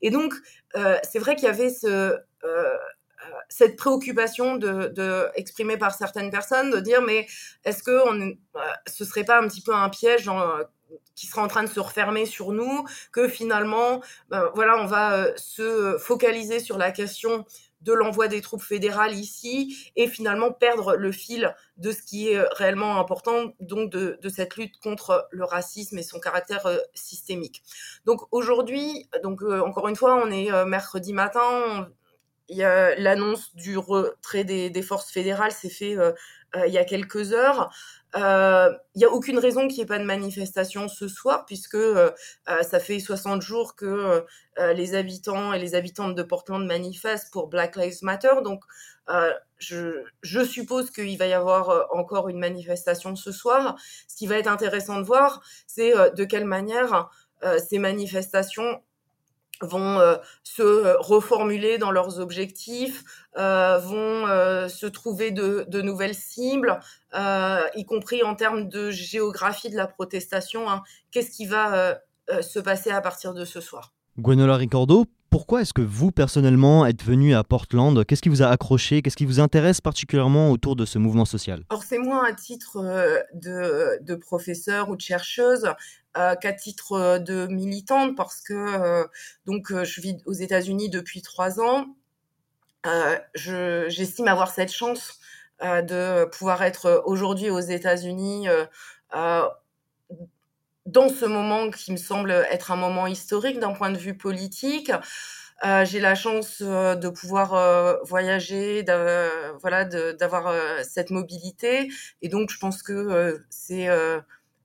[0.00, 0.32] Et donc,
[0.74, 2.16] euh, c'est vrai qu'il y avait ce,
[3.48, 7.26] cette préoccupation de, de, exprimée par certaines personnes de dire mais
[7.64, 8.36] est-ce que on,
[8.86, 10.30] ce serait pas un petit peu un piège
[11.14, 15.36] qui serait en train de se refermer sur nous que finalement ben, voilà on va
[15.36, 17.44] se focaliser sur la question
[17.82, 22.40] de l'envoi des troupes fédérales ici et finalement perdre le fil de ce qui est
[22.52, 27.62] réellement important, donc de, cette lutte contre le racisme et son caractère euh, systémique.
[28.04, 31.88] Donc aujourd'hui, donc euh, encore une fois, on est euh, mercredi matin,
[32.48, 35.96] il y a l'annonce du retrait des, forces fédérales s'est fait
[36.54, 37.70] il y a quelques heures.
[38.14, 41.74] Il euh, n'y a aucune raison qu'il n'y ait pas de manifestation ce soir, puisque
[41.74, 42.10] euh,
[42.48, 44.24] euh, ça fait 60 jours que
[44.74, 48.42] les habitants et les habitantes de Portland manifestent pour Black Lives Matter.
[48.42, 48.64] Donc,
[49.58, 50.04] je,
[50.44, 53.76] suppose qu'il va y avoir encore une manifestation ce soir.
[54.08, 57.08] Ce qui va être intéressant de voir, c'est de quelle manière
[57.68, 58.82] ces manifestations
[59.60, 63.04] vont euh, se euh, reformuler dans leurs objectifs,
[63.36, 64.26] euh, vont
[64.68, 66.78] se trouver de, de, nouvelles cibles,
[67.14, 70.70] y compris en termes de géographie de la protestation.
[70.70, 70.82] Hein.
[71.10, 71.98] Qu'est-ce qui va
[72.42, 73.92] se passer à partir de ce soir?
[74.18, 78.04] Gwenola Ricordo, pourquoi est-ce que vous, personnellement, êtes venu à Portland?
[78.04, 79.02] Qu'est-ce qui vous a accroché?
[79.02, 81.64] Qu'est-ce qui vous intéresse particulièrement autour de ce mouvement social?
[81.70, 82.82] Alors, c'est moins à titre
[83.34, 85.72] de, de professeur ou de chercheuse euh,
[86.40, 89.04] qu'à titre euh, de militante parce que euh,
[89.46, 91.86] donc je vis aux États-Unis depuis trois ans.
[93.34, 95.18] J'estime avoir cette chance
[95.60, 98.48] de pouvoir être aujourd'hui aux États-Unis
[100.86, 104.90] dans ce moment qui me semble être un moment historique d'un point de vue politique.
[105.64, 110.54] Euh, j'ai la chance de pouvoir euh, voyager, d'avoir
[110.84, 111.90] cette mobilité,
[112.22, 113.88] et donc je pense que c'est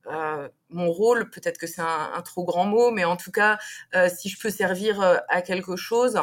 [0.06, 3.58] euh, mon rôle, peut-être que c'est un, trop grand mot, mais en tout cas,
[3.94, 6.20] euh, si je peux servir euh, à quelque chose,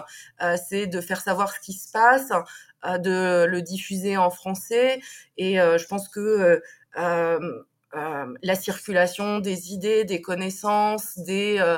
[0.70, 2.32] c'est de faire savoir ce qui se passe,
[2.84, 5.02] de le diffuser en français.
[5.38, 6.62] Et je pense que
[7.94, 11.76] la circulation des idées, des connaissances, des,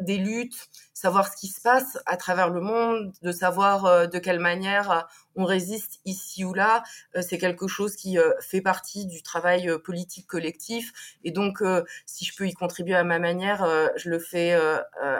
[0.00, 4.40] des luttes, savoir ce qui se passe à travers le monde, de savoir de quelle
[4.40, 6.84] manière on résiste ici ou là,
[7.20, 10.92] c'est quelque chose qui fait partie du travail politique collectif.
[11.24, 11.62] Et donc,
[12.06, 14.56] si je peux y contribuer à ma manière, je le fais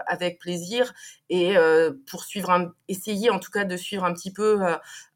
[0.06, 0.94] avec plaisir.
[1.28, 1.56] Et
[2.08, 4.60] pour suivre, essayer en tout cas de suivre un petit peu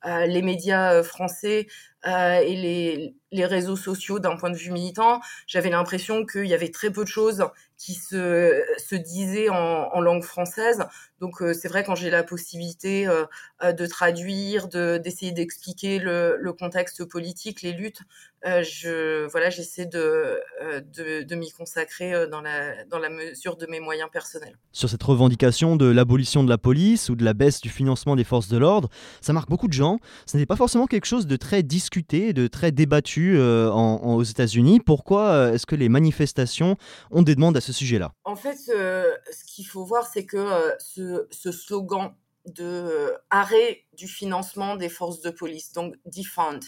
[0.05, 1.68] les médias français
[2.05, 6.71] et les, les réseaux sociaux d'un point de vue militant, j'avais l'impression qu'il y avait
[6.71, 7.44] très peu de choses
[7.79, 10.85] qui se, se disaient en, en langue française.
[11.21, 13.25] Donc euh, c'est vrai quand j'ai la possibilité euh,
[13.62, 18.03] euh, de traduire, de d'essayer d'expliquer le, le, contexte politique, les luttes,
[18.44, 20.40] je voilà j'essaie de,
[20.94, 24.57] de, de m'y consacrer dans la dans la mesure de mes moyens personnels.
[24.72, 28.24] Sur cette revendication de l'abolition de la police ou de la baisse du financement des
[28.24, 28.88] forces de l'ordre,
[29.20, 29.98] ça marque beaucoup de gens.
[30.27, 34.81] Ce n'est pas forcément quelque chose de très discuté, de très débattu en, aux États-Unis.
[34.81, 36.77] Pourquoi est-ce que les manifestations
[37.11, 38.12] ont des demandes à ce sujet-là?
[38.24, 40.46] En fait, ce qu'il faut voir, c'est que
[40.79, 42.14] ce ce, slogan
[42.46, 46.61] de euh, arrêt du financement des forces de police, donc defund.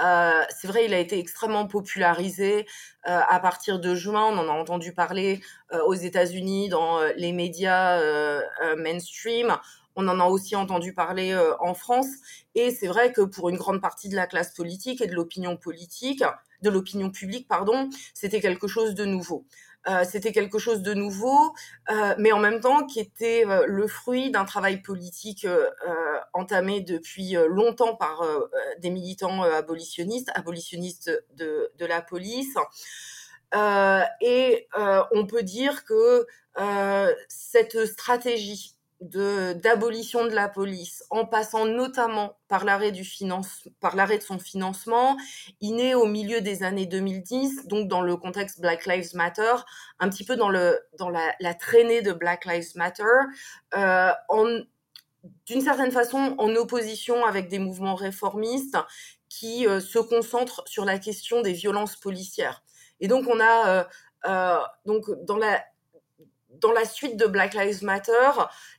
[0.00, 2.66] Euh, c'est vrai, il a été extrêmement popularisé
[3.08, 4.24] euh, à partir de juin.
[4.32, 5.40] On en a entendu parler
[5.86, 8.00] aux États-Unis dans les médias
[8.76, 9.56] mainstream.
[9.96, 12.08] On en a aussi entendu parler en France.
[12.54, 15.56] Et c'est vrai que pour une grande partie de la classe politique et de l'opinion
[15.56, 16.22] politique,
[16.62, 19.44] de l'opinion publique, pardon, c'était quelque chose de nouveau.
[19.88, 21.54] Euh, c'était quelque chose de nouveau,
[21.90, 25.46] euh, mais en même temps qui était euh, le fruit d'un travail politique
[26.32, 28.22] entamé depuis longtemps par
[28.78, 32.54] des militants abolitionnistes, abolitionnistes de, de la police.
[34.20, 34.68] et
[35.12, 36.26] on peut dire que
[37.28, 43.08] cette stratégie d'abolition de, la police, en passant notamment par l'arrêt du
[43.80, 45.16] par l'arrêt de son financement,
[45.60, 49.54] il naît au milieu des années 2010, donc dans le contexte Black Lives Matter,
[50.00, 53.04] un petit peu dans le dans la, traînée de Black Lives Matter,
[53.76, 54.10] euh,
[55.46, 58.78] d'une certaine façon en opposition avec des mouvements réformistes
[59.28, 62.64] qui euh, se concentrent sur la question des violences policières.
[62.98, 63.86] Et donc on a
[64.26, 65.62] euh donc dans la
[66.60, 68.30] dans la suite de Black Lives Matter,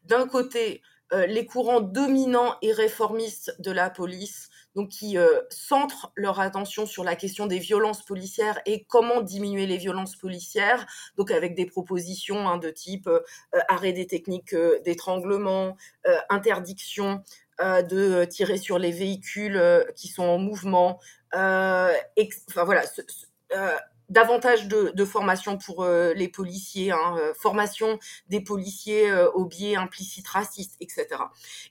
[0.04, 6.12] d'un côté, euh, les courants dominants et réformistes de la police, donc qui euh, centrent
[6.15, 10.86] leur attention sur la question des violences policières et comment diminuer les violences policières,
[11.18, 13.22] donc avec des propositions hein, de type euh,
[13.70, 15.78] arrêt des techniques d'étranglement,
[16.30, 17.24] interdiction
[17.60, 19.62] de tirer sur les véhicules
[19.96, 21.00] qui sont en mouvement,
[21.34, 22.84] enfin voilà,
[24.10, 29.76] davantage de, formation pour euh, les policiers, hein, euh, formation des policiers euh, au biais
[29.76, 31.08] implicite raciste, etc.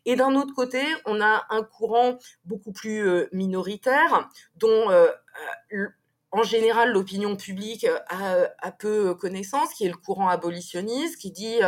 [0.07, 4.91] Et d'un autre côté, on a un courant beaucoup plus minoritaire dont
[6.31, 11.59] en général, l'opinion publique a, peu connaissance, qui est le courant abolitionniste, qui dit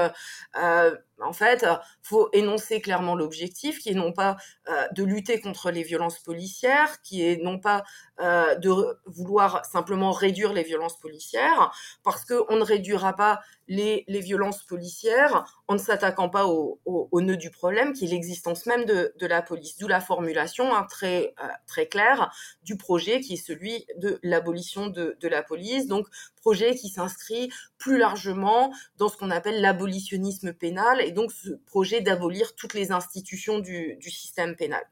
[0.56, 1.66] euh, en fait,
[2.02, 4.37] faut énoncer clairement l'objectif, qui est non pas
[4.68, 7.85] euh, de lutter contre les violences policières, qui est non pas
[8.20, 14.20] euh, de vouloir simplement réduire les violences policières, parce qu'on ne réduira pas les, les,
[14.20, 18.85] violences policières en ne s'attaquant pas au, au, nœud du problème, qui est l'existence même
[18.85, 19.78] de, de, la police.
[19.78, 24.88] D'où la formulation hein, très, euh, très claire du projet, qui est celui de l'abolition
[24.88, 25.87] de, de la police.
[25.87, 26.06] Donc,
[26.40, 32.01] projet qui s'inscrit plus largement dans ce qu'on appelle l'abolitionnisme pénal et donc ce projet
[32.01, 34.83] d'abolir toutes les institutions du, système pénal.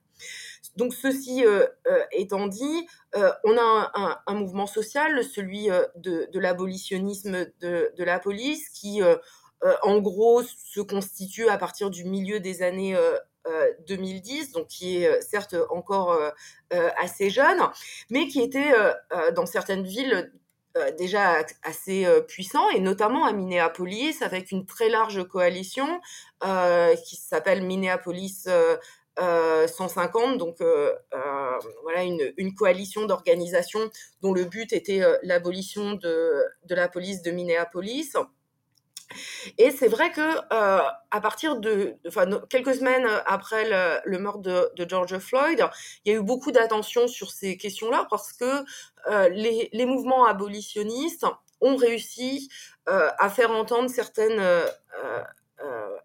[0.77, 7.47] Donc ceci euh, euh, étant dit, euh, on a un, mouvement social, celui de, l'abolitionnisme
[7.61, 9.01] de, de, la police, qui
[9.83, 12.97] en gros se constitue à partir du milieu des années
[13.87, 16.19] 2010, donc qui est certes encore
[16.71, 17.61] assez jeune,
[18.11, 18.73] mais qui était
[19.37, 20.33] dans certaines villes
[20.99, 26.01] déjà assez euh, puissant, et notamment à Minneapolis, avec une très large coalition
[26.45, 28.49] euh, qui s'appelle Minneapolis
[29.19, 30.59] 150, donc
[31.83, 33.91] voilà une, coalition d'organisations
[34.23, 38.15] dont le but était l'abolition de la police de Minneapolis.
[39.57, 44.89] Et c'est vrai que euh, à partir de, enfin, quelques semaines après le, meurtre de,
[44.89, 45.65] George Floyd,
[46.05, 48.65] il y a eu beaucoup d'attention sur ces questions-là parce que
[49.11, 51.27] euh, les, mouvements abolitionnistes
[51.61, 52.49] ont réussi
[52.89, 54.67] euh, à faire entendre certaines euh,
[55.65, 55.97] euh,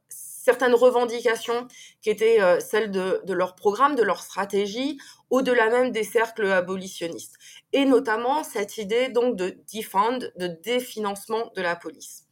[0.43, 1.68] certaines revendications
[2.01, 4.97] qui étaient euh, celles de, de, leur programme, de leur stratégie,
[5.30, 7.38] au-delà même des cercles abolitionnistes.
[7.72, 12.23] Et notamment cette idée donc de defund, de définancement de la police.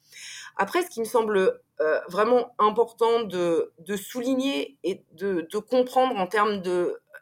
[0.61, 6.61] Après, ce qui me semble euh, vraiment important de, souligner et de, comprendre en termes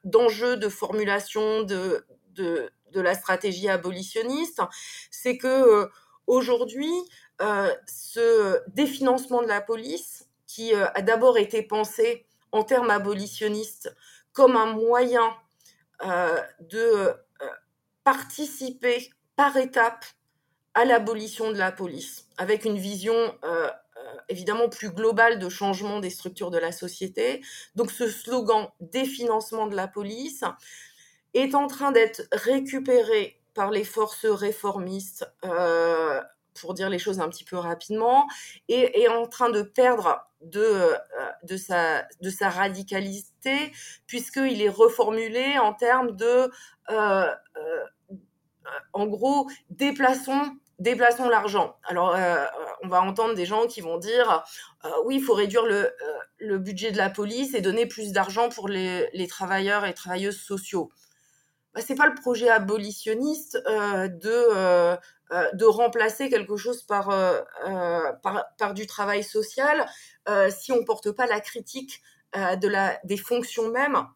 [0.03, 4.59] d'enjeux, de, formulation de, de, de, la stratégie abolitionniste,
[5.09, 5.87] c'est que euh,
[6.27, 6.91] aujourd'hui,
[7.41, 13.95] euh, ce définancement de la police qui a d'abord été pensé en termes abolitionnistes
[14.33, 15.33] comme un moyen
[16.59, 17.13] de
[18.03, 20.03] participer par étapes
[20.73, 23.67] à l'abolition de la police, avec une vision euh,
[23.97, 27.41] euh, évidemment plus globale de changement des structures de la société.
[27.75, 30.43] Donc ce slogan définancement de la police
[31.33, 36.21] est en train d'être récupéré par les forces réformistes, euh,
[36.61, 38.27] pour dire les choses un petit peu rapidement,
[38.67, 40.95] et est en train de perdre de,
[41.57, 43.71] sa radicalité,
[44.07, 46.49] puisqu'il est reformulé en termes de
[48.93, 51.77] en gros, déplaçons déplaçons l'argent.
[51.83, 52.45] Alors, euh,
[52.83, 54.43] on va entendre des gens qui vont dire
[54.85, 55.91] euh, oui, il faut réduire le, euh,
[56.39, 60.89] le, budget de la police et donner plus d'argent pour les, travailleurs et travailleuses sociaux.
[61.73, 67.13] Bah, c'est pas le projet abolitionniste de remplacer quelque chose par,
[68.73, 69.85] du travail social
[70.49, 72.01] si on porte pas la critique
[73.03, 74.07] des fonctions mêmes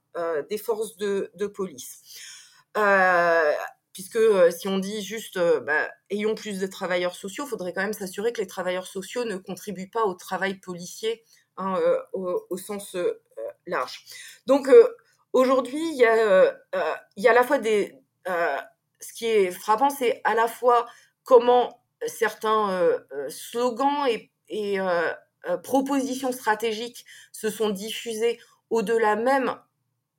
[0.50, 2.02] des forces de police
[3.94, 7.74] puisque euh, si on dit juste euh, bah, ayons plus de travailleurs sociaux, il faudrait
[7.74, 11.24] quand même s'assurer que les travailleurs sociaux ne contribuent pas au travail policier
[11.58, 12.00] hein, euh,
[12.50, 12.98] au, sens
[13.68, 14.04] large.
[14.48, 14.68] Donc
[15.32, 16.56] aujourd'hui, il y, a,
[17.16, 20.88] il y a à la fois ce qui est frappant, c'est à la fois
[21.24, 24.08] comment certains slogans
[24.50, 24.80] et
[25.64, 28.40] propositions stratégiques se sont diffusés
[28.70, 29.56] au-delà même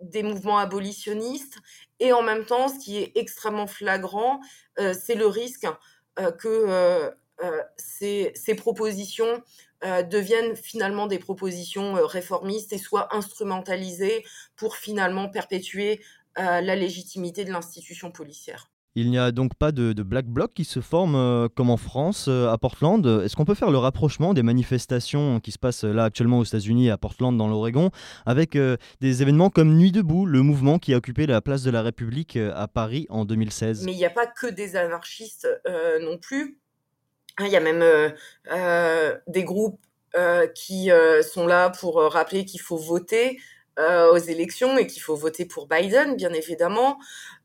[0.00, 1.58] des mouvements abolitionnistes
[2.00, 4.40] et en même temps, ce qui est extrêmement flagrant,
[4.78, 5.66] euh, c'est le risque
[6.18, 7.10] euh, que euh,
[7.76, 9.42] ces, ces, propositions
[10.08, 14.24] deviennent finalement des propositions réformistes et soient instrumentalisées
[14.56, 16.00] pour finalement perpétuer
[16.36, 18.70] la légitimité de l'institution policière.
[18.96, 22.26] Il n'y a donc pas de, black bloc qui se forme euh, comme en France,
[22.28, 23.04] euh, à Portland.
[23.24, 26.90] Est-ce qu'on peut faire le rapprochement des manifestations qui se passent là actuellement aux États-Unis,
[26.90, 27.90] à Portland, dans l'Oregon,
[28.24, 31.72] avec euh, des événements comme Nuit debout, le mouvement qui a occupé la place de
[31.72, 35.48] la République à Paris en 2016 Mais il n'y a pas que des anarchistes
[36.00, 36.60] non plus.
[37.38, 37.82] Hein, il y a même
[39.26, 39.80] des groupes
[40.54, 40.90] qui
[41.32, 43.38] sont là pour rappeler qu'il faut voter.
[43.80, 46.96] Euh, aux élections et qu'il faut voter pour Biden, bien évidemment.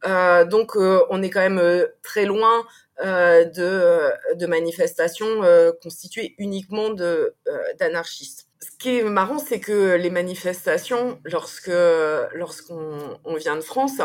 [0.05, 2.65] Euh, donc, euh, on est quand même très loin
[3.01, 5.41] de, de, manifestations
[5.81, 7.33] constituées uniquement de
[7.79, 8.49] d'anarchistes.
[8.59, 11.71] Ce qui est marrant, c'est que les manifestations, lorsque
[12.33, 13.99] lorsqu'on on vient de France,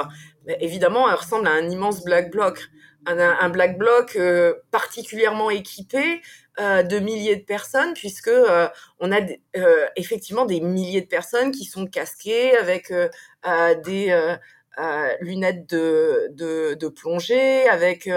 [0.47, 2.69] bah, évidemment, elles ressemblent à un immense black bloc,
[3.07, 4.19] un, black bloc
[4.71, 6.21] particulièrement équipé,
[6.61, 8.69] euh, de milliers de personnes puisque euh,
[9.01, 9.19] on a
[9.57, 12.93] euh, effectivement des milliers de personnes qui sont casquées avec
[13.85, 14.37] des
[15.21, 18.09] lunettes de, plongée, avec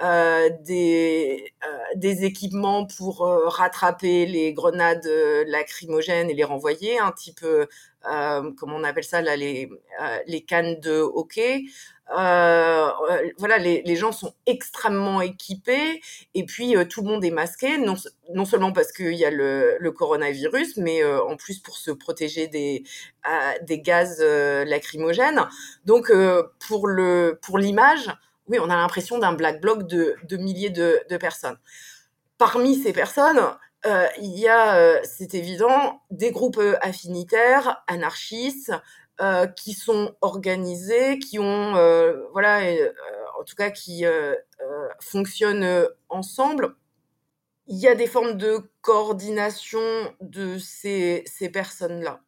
[0.00, 1.52] des,
[1.94, 5.08] des équipements pour rattraper les grenades
[5.46, 7.44] lacrymogènes et les renvoyer, un type,
[8.02, 9.70] comment on appelle ça là, les,
[10.26, 11.64] les cannes de hockey.
[12.10, 12.90] Euh,
[13.38, 16.02] voilà, les, les, gens sont extrêmement équipés
[16.34, 17.94] et puis euh, tout le monde est masqué, non,
[18.34, 21.90] non seulement parce qu'il y a le, le, coronavirus, mais euh, en plus pour se
[21.90, 22.84] protéger des,
[23.62, 25.40] des gaz lacrymogènes.
[25.86, 26.12] Donc
[26.68, 26.88] pour
[27.40, 28.10] pour l'image,
[28.48, 31.58] oui, on a l'impression d'un black bloc de, milliers de, personnes.
[32.38, 33.40] Parmi ces personnes,
[34.20, 38.72] il y a, c'est évident, des groupes affinitaires, anarchistes,
[39.20, 42.92] euh, qui sont organisés, qui ont, euh, voilà, euh,
[43.38, 44.04] en tout cas qui
[45.00, 46.74] fonctionnent ensemble.
[47.68, 49.80] Il y a des formes de coordination
[50.20, 52.23] de ces personnes-là.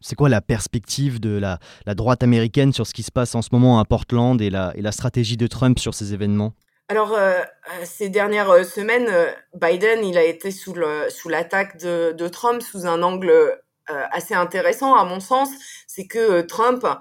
[0.00, 1.58] C'est quoi la perspective de la,
[1.94, 5.36] droite américaine sur ce qui se passe en ce moment à Portland et la, stratégie
[5.36, 6.54] de Trump sur ces événements?
[6.88, 7.18] Alors,
[7.84, 9.10] ces dernières semaines,
[9.54, 13.58] Biden, il a été sous l'attaque de, Trump sous un angle
[13.90, 15.48] euh, assez intéressant à mon sens,
[15.86, 16.94] c'est que euh, Trump euh,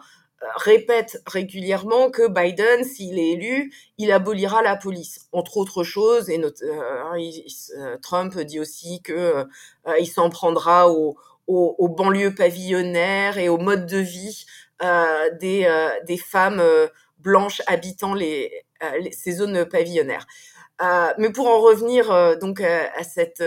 [0.55, 6.29] répète régulièrement que Biden, s'il est élu, il abolira la police, entre autres choses.
[6.29, 6.41] Et
[8.01, 9.45] Trump dit aussi que
[9.99, 11.17] il s'en prendra aux,
[11.47, 14.45] aux, banlieues pavillonnaires et au mode de vie
[15.39, 15.67] des,
[16.05, 16.63] des femmes
[17.19, 18.15] blanches habitant
[19.11, 20.27] ces zones pavillonnaires.
[21.17, 23.41] mais pour en revenir donc à cette,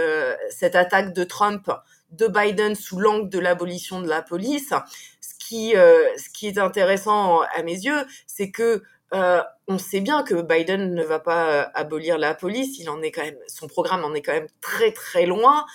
[0.74, 1.70] attaque de Trump
[2.12, 4.72] de Biden sous l'angle de l'abolition de la police.
[5.20, 6.05] Ce qui, euh,
[6.42, 8.82] est intéressant à mes yeux, c'est que
[9.12, 12.78] euh, on sait bien que Biden ne va pas euh, abolir la police.
[12.78, 15.66] Il en est quand même, son programme en est quand même très très loin.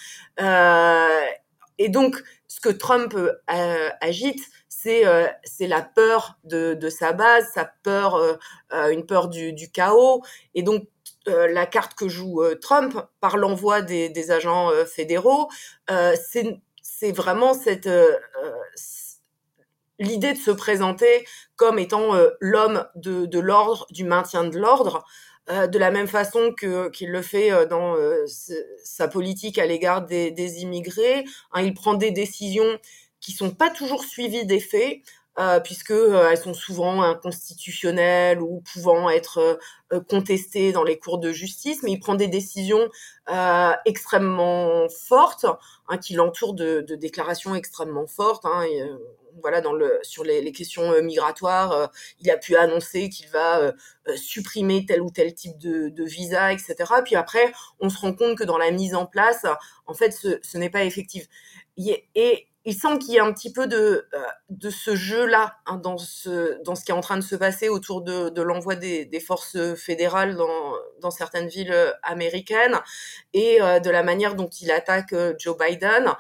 [1.78, 3.16] Et donc, ce que Trump
[3.48, 5.04] agite, c'est
[5.44, 8.40] c'est la peur de, de, sa base, sa peur,
[8.72, 10.24] une peur du, du chaos.
[10.54, 10.88] Et donc,
[11.28, 15.50] euh, la carte que joue euh, Trump par l'envoi des, agents euh, fédéraux,
[15.88, 17.90] c'est vraiment cette
[19.98, 25.06] l'idée de se présenter comme étant l'homme de, de l'ordre, du maintien de l'ordre,
[25.50, 28.26] euh, de la même façon que qu'il le fait euh, dans euh,
[28.84, 31.24] sa politique à l'égard des, des, immigrés.
[31.52, 32.80] Hein, il prend des décisions
[33.22, 35.02] qui sont pas toujours suivies des faits.
[35.38, 39.60] Euh, puisque elles sont souvent inconstitutionnelles ou pouvant être
[40.08, 42.90] contestées dans les cours de justice, mais il prend des décisions
[43.84, 45.46] extrêmement fortes
[45.90, 48.46] hein, qui l'entourent de, de, déclarations extrêmement fortes.
[48.46, 48.82] Hein, et,
[49.42, 51.88] voilà, dans le, sur les, questions euh, migratoires, euh,
[52.20, 53.72] il a pu annoncer qu'il va euh,
[54.16, 56.76] supprimer tel ou tel type de, visa, etc.
[57.04, 59.46] Puis après, on se rend compte que dans la mise en place,
[59.86, 61.28] en fait, ce, ce n'est pas effectif.
[61.78, 65.78] Et il semble qu'il y ait un petit peu de, euh, de ce jeu-là hein,
[65.78, 68.76] dans, ce, dans ce qui est en train de se passer autour de, de l'envoi
[68.76, 72.80] des, des, forces fédérales dans, dans certaines villes euh, américaines
[73.34, 76.12] et euh, de la manière dont il attaque Joe Biden.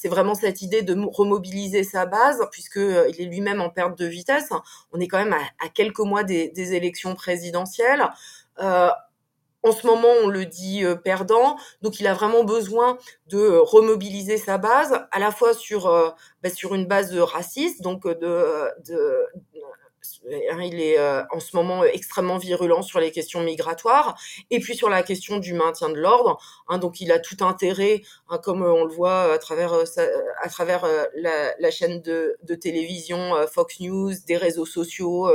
[0.00, 4.06] c'est vraiment cette idée de remobiliser sa base, puisqu'il il est lui-même en perte de
[4.06, 4.50] vitesse.
[4.92, 8.08] On est quand même à, à quelques mois des, des élections présidentielles.
[8.60, 8.90] Euh,
[9.62, 12.98] en ce moment, on le dit euh, perdant, donc il a vraiment besoin
[13.28, 16.10] de euh, remobiliser sa base, à la fois sur euh,
[16.42, 19.26] bah, sur une base raciste, donc de, de
[20.24, 20.98] il est
[21.30, 24.18] en ce moment extrêmement virulent sur les questions migratoires
[24.50, 26.40] et puis sur la question du maintien de l'ordre.
[26.68, 30.86] Hein, donc il a tout intérêt, hein, comme on le voit à travers à travers
[31.14, 35.30] la, chaîne de, télévision Fox News, des réseaux sociaux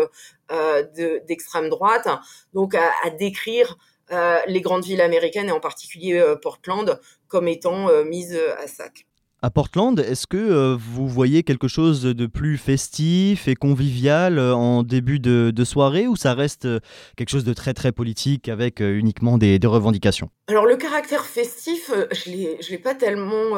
[0.50, 2.10] d'extrême droite,
[2.54, 7.48] donc à, à décrire euh, les grandes villes américaines et en particulier euh, Portland comme
[7.48, 9.06] étant euh, mises à sac.
[9.44, 15.20] À Portland, est-ce que vous voyez quelque chose de plus festif et convivial en début
[15.20, 16.68] de, soirée ou ça reste
[17.16, 20.32] quelque chose de très très politique avec uniquement des, revendications?
[20.48, 23.56] Alors le caractère festif, je ne l'ai pas tellement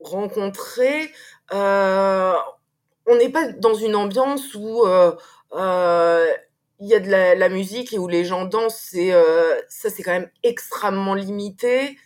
[0.00, 1.10] rencontré.
[1.50, 4.84] on n'est pas dans une ambiance où
[6.80, 10.12] il y a de la, musique et où les gens dansent, euh, ça c'est quand
[10.12, 11.96] même extrêmement limité.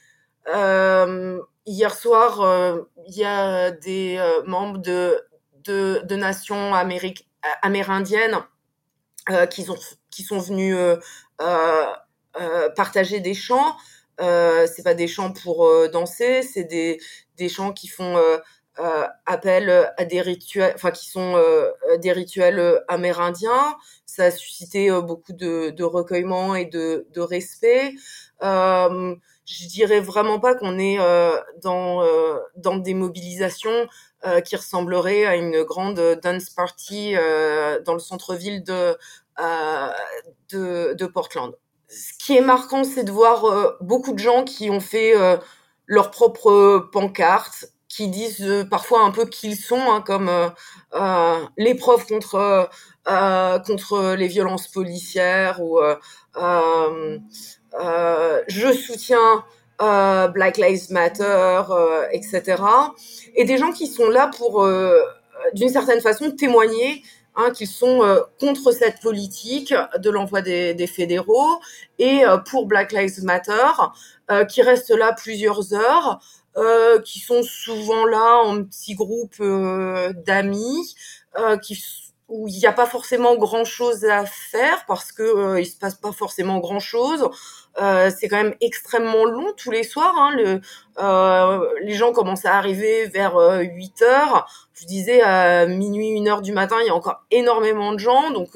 [0.55, 5.21] Euh, hier soir, euh, il y a des euh, membres de,
[5.64, 6.75] de, nations
[7.62, 8.39] amérindiennes
[9.51, 9.77] qui, sont,
[10.11, 10.77] qui sont venus
[12.77, 13.77] partager des chants.
[14.18, 17.01] c'est pas des chants pour danser, c'est des,
[17.37, 18.18] des chants qui font
[18.81, 23.77] euh, appellent à des rituels, enfin qui sont euh, des rituels euh, amérindiens.
[24.11, 27.95] Ça a suscité beaucoup de, recueillement et de, respect.
[28.43, 30.99] je dirais vraiment pas qu'on est
[31.63, 32.03] dans
[32.57, 33.87] dans des mobilisations
[34.45, 37.15] qui ressembleraient à une grande dance party
[37.87, 38.97] dans le centre-ville de,
[40.51, 41.55] de Portland.
[41.89, 45.15] Ce qui est marquant, c'est de voir beaucoup de gens qui ont fait
[45.87, 50.49] leur propre pancarte, qui disent euh, parfois un peu qui ils sont, hein, comme euh,
[50.95, 52.68] euh l'épreuve contre
[53.09, 55.80] euh, contre les violences policières ou
[58.49, 59.45] je soutiens
[59.78, 61.62] Black Lives Matter,
[62.12, 62.62] etc.
[63.34, 64.66] Et des gens qui sont là pour,
[65.55, 67.03] d'une certaine façon, témoigner
[67.36, 68.03] Hein, qu'ils sont
[68.41, 71.61] contre cette politique de l'envoi des, des, fédéraux
[72.01, 73.70] et pour Black Lives Matter,
[74.30, 76.39] euh, qui restent là plusieurs heures euh,
[77.05, 80.94] qui sont souvent là en petits groupes euh, d'amis,
[81.38, 81.74] euh, qui
[82.30, 85.76] où il n'y a pas forcément grand chose à faire parce que euh, il se
[85.76, 87.28] passe pas forcément grand chose.
[87.80, 90.14] Euh, c'est quand même extrêmement long tous les soirs.
[90.16, 90.61] Hein, le,
[91.01, 94.46] euh, les gens commencent à arriver vers 8 heures.
[94.74, 98.30] Je disais à minuit, 1 heure du matin, il y a encore énormément de gens.
[98.30, 98.51] Donc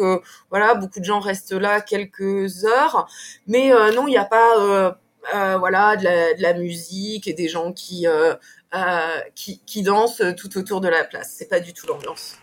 [0.51, 3.07] voilà, beaucoup de gens restent là quelques heures.
[3.47, 4.97] Mais non, il n'y a pas
[5.35, 8.35] euh, voilà, de la, de la, musique et des gens qui, euh,
[8.75, 11.35] euh, qui, qui, dansent tout autour de la place.
[11.37, 12.37] C'est pas du tout l'ambiance.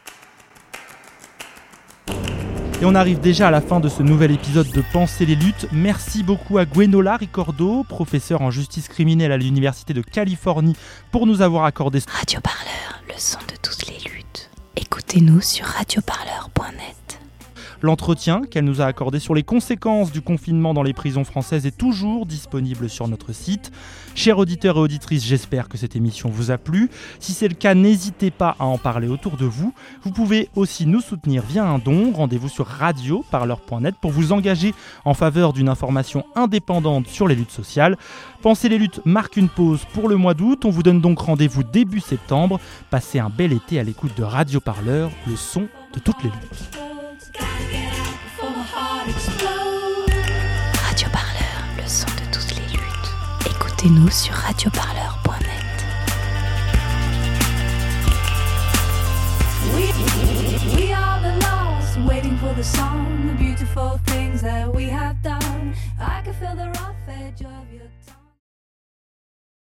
[2.82, 5.67] Et on arrive déjà à la fin de ce nouvel épisode de Penser les luttes.
[5.71, 10.75] Merci beaucoup à Gwenola Ricordo, professeur en justice criminelle à l'Université de Californie,
[11.11, 14.49] pour nous avoir accordé Radio Parleur, le son de toutes les luttes.
[14.75, 17.20] Écoutez-nous sur radioparleur.net.
[17.82, 21.75] L'entretien qu'elle nous a accordé sur les conséquences du confinement dans les prisons françaises est
[21.75, 23.71] toujours disponible sur notre site.
[24.13, 26.91] Chers auditeurs et auditrices, j'espère que cette émission vous a plu.
[27.19, 29.73] Si c'est le cas, n'hésitez pas à en parler autour de vous.
[30.03, 32.11] Vous pouvez aussi nous soutenir via un don.
[32.13, 37.97] Rendez-vous sur radioparleur.net pour vous engager en faveur d'une information indépendante sur les luttes sociales.
[38.43, 40.65] Pensez les luttes marque une pause pour le mois d'août.
[40.65, 42.59] On vous donne donc rendez-vous début septembre.
[42.91, 47.00] Passez un bel été à l'écoute de Radio Parleur, le son de toutes les luttes.
[49.03, 49.15] Radio
[51.11, 53.09] Parleur, le son de toutes les luttes.
[53.49, 55.85] Écoutez-nous sur radioparleur.net.
[59.73, 59.91] We,
[60.75, 65.11] we are the lost, waiting for the song, the beautiful things that we have.